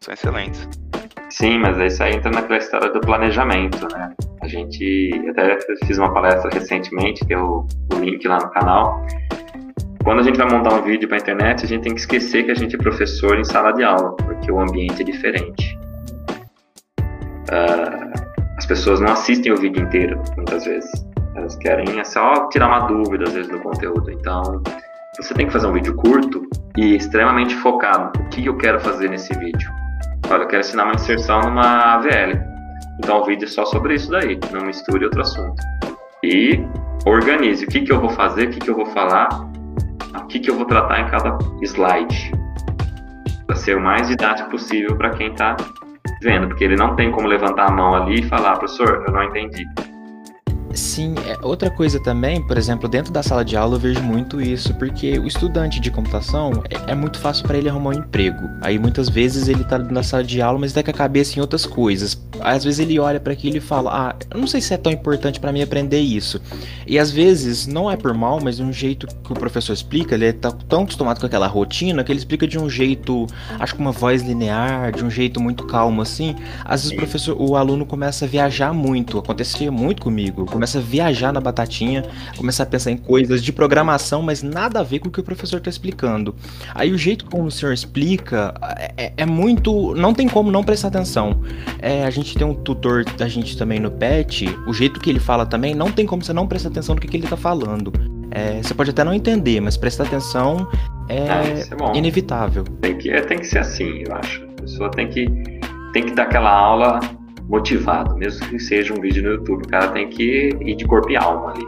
[0.00, 0.68] São excelentes.
[1.30, 4.12] Sim, mas isso aí entra naquela história do planejamento, né?
[4.40, 9.04] A gente até fiz uma palestra recentemente, tem o, o link lá no canal.
[10.02, 12.50] Quando a gente vai montar um vídeo para internet, a gente tem que esquecer que
[12.50, 15.78] a gente é professor em sala de aula, porque o ambiente é diferente.
[17.50, 18.27] Uh,
[18.58, 20.90] as pessoas não assistem o vídeo inteiro, muitas vezes.
[21.36, 24.10] Elas querem é só tirar uma dúvida, às vezes, do conteúdo.
[24.10, 24.60] Então,
[25.16, 26.42] você tem que fazer um vídeo curto
[26.76, 28.20] e extremamente focado.
[28.20, 29.70] O que eu quero fazer nesse vídeo?
[30.28, 32.32] Olha, eu quero ensinar uma inserção numa AVL.
[32.98, 34.38] Então, o vídeo é só sobre isso daí.
[34.52, 35.62] Não misture outro assunto.
[36.24, 36.60] E
[37.06, 37.64] organize.
[37.64, 39.28] O que, que eu vou fazer, o que, que eu vou falar,
[40.16, 42.32] o que, que eu vou tratar em cada slide.
[43.46, 45.56] Para ser o mais didático possível para quem está
[46.22, 49.22] vendo, porque ele não tem como levantar a mão ali e falar, professor, eu não
[49.22, 49.64] entendi.
[50.78, 54.40] Sim, é, outra coisa também, por exemplo, dentro da sala de aula eu vejo muito
[54.40, 58.48] isso, porque o estudante de computação é, é muito fácil para ele arrumar um emprego.
[58.60, 61.40] Aí muitas vezes ele tá na sala de aula, mas tá com a cabeça em
[61.40, 62.16] outras coisas.
[62.40, 64.92] Às vezes ele olha para aquilo e fala: "Ah, eu não sei se é tão
[64.92, 66.40] importante para mim aprender isso".
[66.86, 70.14] E às vezes não é por mal, mas de um jeito que o professor explica,
[70.14, 73.26] ele tá tão acostumado com aquela rotina que ele explica de um jeito,
[73.58, 76.36] acho que uma voz linear, de um jeito muito calmo assim.
[76.64, 80.46] Às vezes o professor, o aluno começa a viajar muito, acontecia muito comigo.
[80.46, 82.04] Começa a viajar na batatinha,
[82.36, 85.22] começa a pensar em coisas de programação, mas nada a ver com o que o
[85.22, 86.34] professor está explicando.
[86.74, 88.54] Aí o jeito como o senhor explica
[88.96, 89.94] é, é muito.
[89.94, 91.40] Não tem como não prestar atenção.
[91.78, 95.20] É, a gente tem um tutor da gente também no PET, o jeito que ele
[95.20, 97.92] fala também, não tem como você não prestar atenção no que, que ele está falando.
[98.30, 100.68] É, você pode até não entender, mas prestar atenção
[101.08, 102.64] é, Ah, é inevitável.
[102.80, 104.44] Tem que, é, tem que ser assim, eu acho.
[104.44, 105.26] A pessoa tem que,
[105.92, 107.00] tem que dar aquela aula
[107.48, 109.64] motivado, mesmo que seja um vídeo no YouTube.
[109.64, 111.66] O cara tem que ir de corpo e alma ali.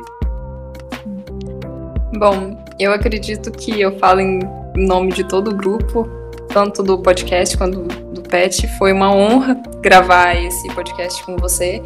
[2.18, 4.40] Bom, eu acredito que eu falo em
[4.76, 6.08] nome de todo o grupo,
[6.48, 8.68] tanto do podcast quanto do PET.
[8.78, 11.82] Foi uma honra gravar esse podcast com você.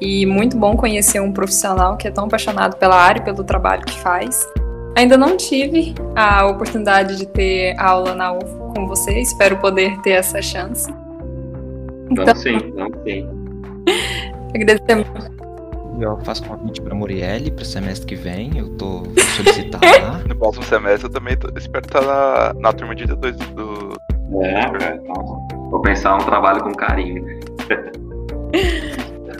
[0.00, 3.84] E muito bom conhecer um profissional que é tão apaixonado pela área e pelo trabalho
[3.84, 4.46] que faz.
[4.96, 10.12] Ainda não tive a oportunidade de ter aula na UFO com você, espero poder ter
[10.12, 10.92] essa chance.
[12.16, 13.28] Vamos sim, vamos sim.
[14.54, 15.06] Agradecer
[16.00, 20.18] Eu faço convite pra Murielle pro semestre que vem, eu tô vou solicitar lá.
[20.28, 23.92] No próximo semestre eu também tô- espero estar na, na turma de D2 do.
[24.42, 27.24] É, cara, então, vou pensar um trabalho com carinho.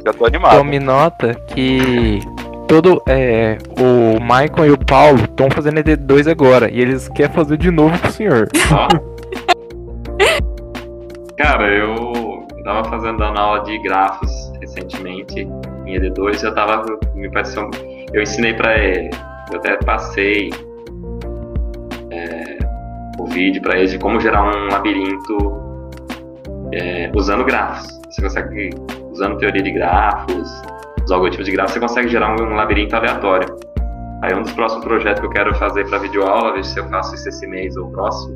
[0.04, 0.56] Já tô animado.
[0.58, 2.20] Tome nota que
[2.66, 7.56] todo é, o Michael e o Paulo estão fazendo ED2 agora e eles querem fazer
[7.58, 8.48] de novo com o senhor.
[8.72, 8.88] Ó.
[11.36, 12.29] Cara, eu
[12.62, 15.48] tava fazendo dando aula de grafos recentemente
[15.86, 16.84] em ED2 eu tava.
[17.14, 17.70] Me pareceu.
[18.12, 19.10] Eu ensinei pra ele,
[19.52, 20.50] eu até passei
[22.10, 22.58] é,
[23.18, 25.60] o vídeo pra eles de como gerar um labirinto
[26.72, 28.00] é, usando grafos.
[28.10, 28.70] Você consegue,
[29.12, 30.62] usando teoria de grafos,
[31.04, 33.56] os algoritmos de grafos, você consegue gerar um, um labirinto aleatório.
[34.22, 37.14] Aí um dos próximos projetos que eu quero fazer para videoaula, ver se eu faço
[37.14, 38.34] isso esse mês ou próximo,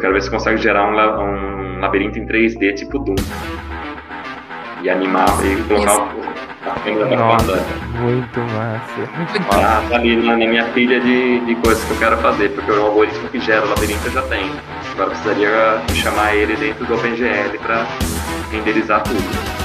[0.00, 3.14] quero ver se consegue gerar um, um labirinto em 3D tipo Doom.
[4.82, 6.24] E animar e colocar o-
[6.68, 7.64] a câmera da Nossa,
[8.00, 9.08] muito massa.
[9.52, 12.70] Ah, tá ali na, na minha pilha de, de coisas que eu quero fazer, porque
[12.70, 14.52] o algoritmo que gera o labirinto eu já tenho.
[14.92, 17.86] Agora eu precisaria chamar ele dentro do OpenGL para
[18.50, 19.63] renderizar tudo.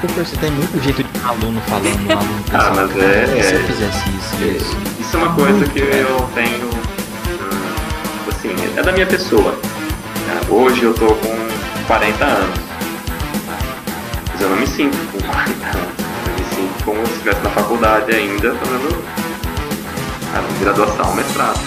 [0.00, 3.42] Professor, você tem muito jeito de aluno falando, um aluno pensando, Ah, mas "Cara, é-
[3.42, 4.76] se eu é- fizesse isso, isso.
[5.00, 9.52] Isso é uma coisa que eu tenho, hum, assim, é da minha pessoa.
[10.26, 10.40] né?
[10.48, 11.36] Hoje eu tô com
[11.88, 12.58] 40 anos,
[14.32, 15.90] mas eu não me sinto com 40 anos.
[16.26, 19.04] Eu me sinto como se estivesse na faculdade ainda, fazendo
[20.34, 21.58] a graduação, mestrado.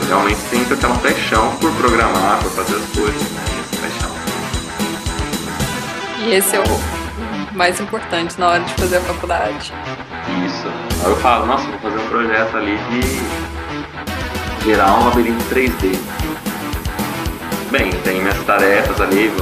[0.00, 3.42] Eu realmente sinto aquela paixão por programar, por fazer as coisas, né?
[3.60, 4.10] Essa paixão.
[6.26, 6.93] E esse é o
[7.54, 9.72] mais importante na hora de fazer a faculdade.
[10.46, 10.66] Isso.
[11.04, 15.96] Aí eu falo, nossa, vou fazer um projeto ali de gerar um labirinto 3D.
[17.70, 19.32] Bem, tenho minhas tarefas ali,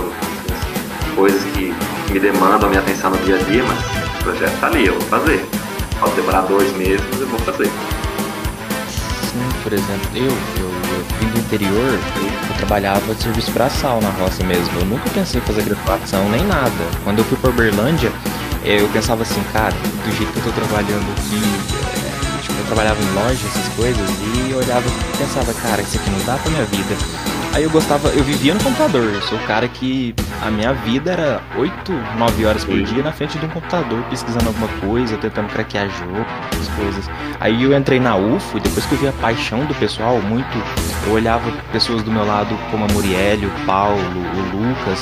[1.14, 1.74] coisas que
[2.10, 3.78] me demandam minha atenção no dia a dia, mas
[4.20, 5.46] o projeto tá ali, eu vou fazer.
[6.00, 7.66] Pode demorar dois meses, mas eu vou fazer.
[7.66, 10.72] Sim, por exemplo, eu, eu
[11.20, 14.78] vim do interior, eu, trabalhava de serviço braçal na roça mesmo.
[14.80, 16.70] Eu nunca pensei em fazer graduação nem nada.
[17.05, 18.12] Quando eu fui pra Uberlândia,
[18.64, 21.42] eu pensava assim, cara, do jeito que eu tô trabalhando aqui,
[22.07, 26.11] eh, tipo, eu trabalhava em loja, essas coisas, e olhava e pensava, cara, isso aqui
[26.11, 27.22] não dá pra minha vida.
[27.55, 31.12] Aí eu gostava, eu vivia no computador, eu sou o cara que a minha vida
[31.12, 35.48] era 8, 9 horas por dia na frente de um computador, pesquisando alguma coisa, tentando
[35.48, 37.11] craquear jogo, essas coisas.
[37.38, 40.48] Aí eu entrei na UFO e depois que eu vi a paixão do pessoal, muito,
[41.07, 44.98] eu olhava pessoas do meu lado como a Murielle, o Paulo, o Lucas,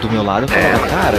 [0.00, 0.88] do meu lado, eu falava, É.
[0.88, 1.18] cara,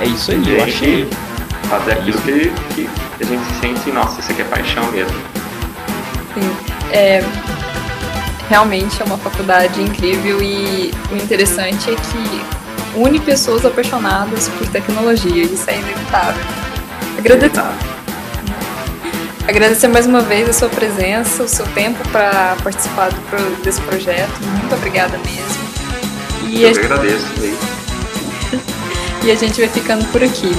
[0.00, 1.06] é isso aí, eu achei.
[1.06, 1.28] que
[1.68, 2.88] Fazer aquilo que, que
[3.22, 5.12] a gente sente, nossa, isso aqui é paixão mesmo.
[6.34, 6.56] Sim,
[6.92, 7.22] é,
[8.48, 15.44] realmente é uma faculdade incrível e o interessante é que une pessoas apaixonadas por tecnologia,
[15.44, 16.44] isso é inevitável.
[17.18, 17.62] Agradecer,
[19.46, 24.40] agradecer mais uma vez a sua presença, o seu tempo para participar do desse projeto,
[24.40, 25.68] muito obrigada mesmo.
[26.48, 27.26] E a, Eu que agradeço.
[29.24, 30.52] e a gente vai ficando por aqui.